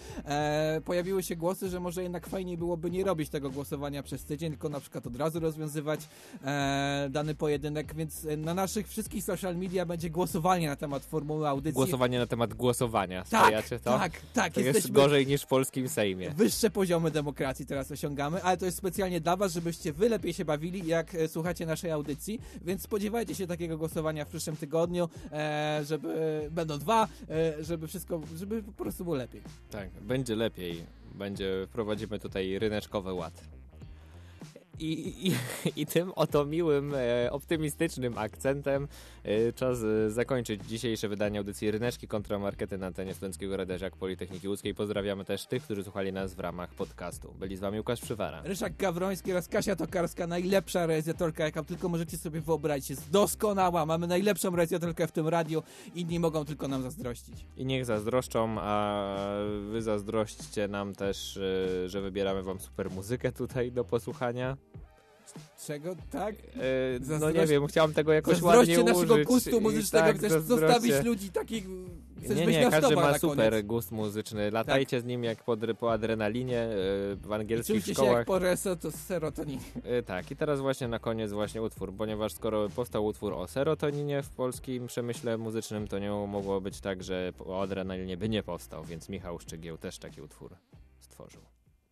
[0.85, 4.69] pojawiły się głosy, że może jednak fajniej byłoby nie robić tego głosowania przez tydzień, tylko
[4.69, 6.01] na przykład od razu rozwiązywać
[6.45, 11.49] e, dany pojedynek, więc e, na naszych wszystkich social media będzie głosowanie na temat formuły
[11.49, 11.75] audycji.
[11.75, 13.79] Głosowanie na temat głosowania, Tak, to?
[13.99, 16.31] tak, tak, To jest jesteśmy- gorzej niż w polskim Sejmie.
[16.31, 20.45] Wyższe poziomy demokracji teraz osiągamy, ale to jest specjalnie dla was, żebyście wy lepiej się
[20.45, 25.81] bawili, jak e, słuchacie naszej audycji, więc spodziewajcie się takiego głosowania w przyszłym tygodniu, e,
[25.85, 29.43] żeby będą dwa, e, żeby wszystko, żeby po prostu było lepiej.
[29.71, 31.02] Tak, będzie lepiej.
[31.15, 33.45] Będzie, wprowadzimy tutaj ryneczkowy ład.
[34.83, 35.33] I, i,
[35.77, 38.89] I tym oto miłym, e, optymistycznym akcentem
[39.25, 44.49] e, czas e, zakończyć dzisiejsze wydanie audycji Ryneczki kontra Markety na antenie Studenckiego Radia Politechniki
[44.49, 44.75] Łódzkiej.
[44.75, 47.35] Pozdrawiamy też tych, którzy słuchali nas w ramach podcastu.
[47.41, 48.43] Byli z wami Łukasz Przywara.
[48.45, 54.07] Ryszak Gawroński oraz Kasia Tokarska, najlepsza realizatorka, jaka tylko możecie sobie wyobrazić, jest doskonała, mamy
[54.07, 55.63] najlepszą realizatorkę w tym radiu,
[55.95, 57.47] inni mogą tylko nam zazdrościć.
[57.57, 59.07] I niech zazdroszczą, a
[59.71, 61.39] wy zazdrośćcie nam też,
[61.87, 64.57] że wybieramy wam super muzykę tutaj do posłuchania.
[65.67, 65.97] Czego?
[66.11, 66.35] Tak?
[66.35, 66.41] E,
[67.01, 69.27] no Zazdrość- nie wiem, chciałem tego jakoś ładnie naszego użyć.
[69.29, 70.67] gustu I muzycznego, tak, chcesz zazdroście.
[70.67, 71.65] zostawić ludzi takich...
[72.25, 73.67] Chcesz Nie, nie, każdy ma super koniec.
[73.67, 74.51] gust muzyczny.
[74.51, 76.69] Latajcie z nim jak po, po adrenalinie e,
[77.17, 78.17] w angielskich Czujcie się szkołach.
[78.17, 79.61] jak po reso- serotoninie.
[79.85, 84.23] E, Tak, i teraz właśnie na koniec właśnie utwór, ponieważ skoro powstał utwór o serotoninie
[84.23, 88.85] w polskim przemyśle muzycznym, to nie mogło być tak, że o adrenalinie by nie powstał,
[88.85, 90.57] więc Michał Szczygieł też taki utwór
[91.01, 91.43] stworzył.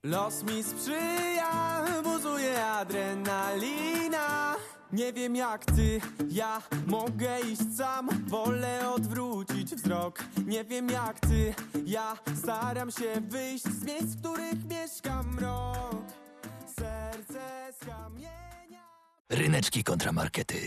[0.05, 4.57] Los mi sprzyja, buzuje adrenalina.
[4.93, 8.09] Nie wiem jak ty, ja mogę iść sam.
[8.29, 10.25] Wolę odwrócić wzrok.
[10.47, 11.55] Nie wiem jak ty,
[11.87, 16.03] ja staram się wyjść z miejsc, w których mieszka mrok
[16.79, 18.85] Serce z kamienia
[19.31, 20.61] Ryneczki kontra markety.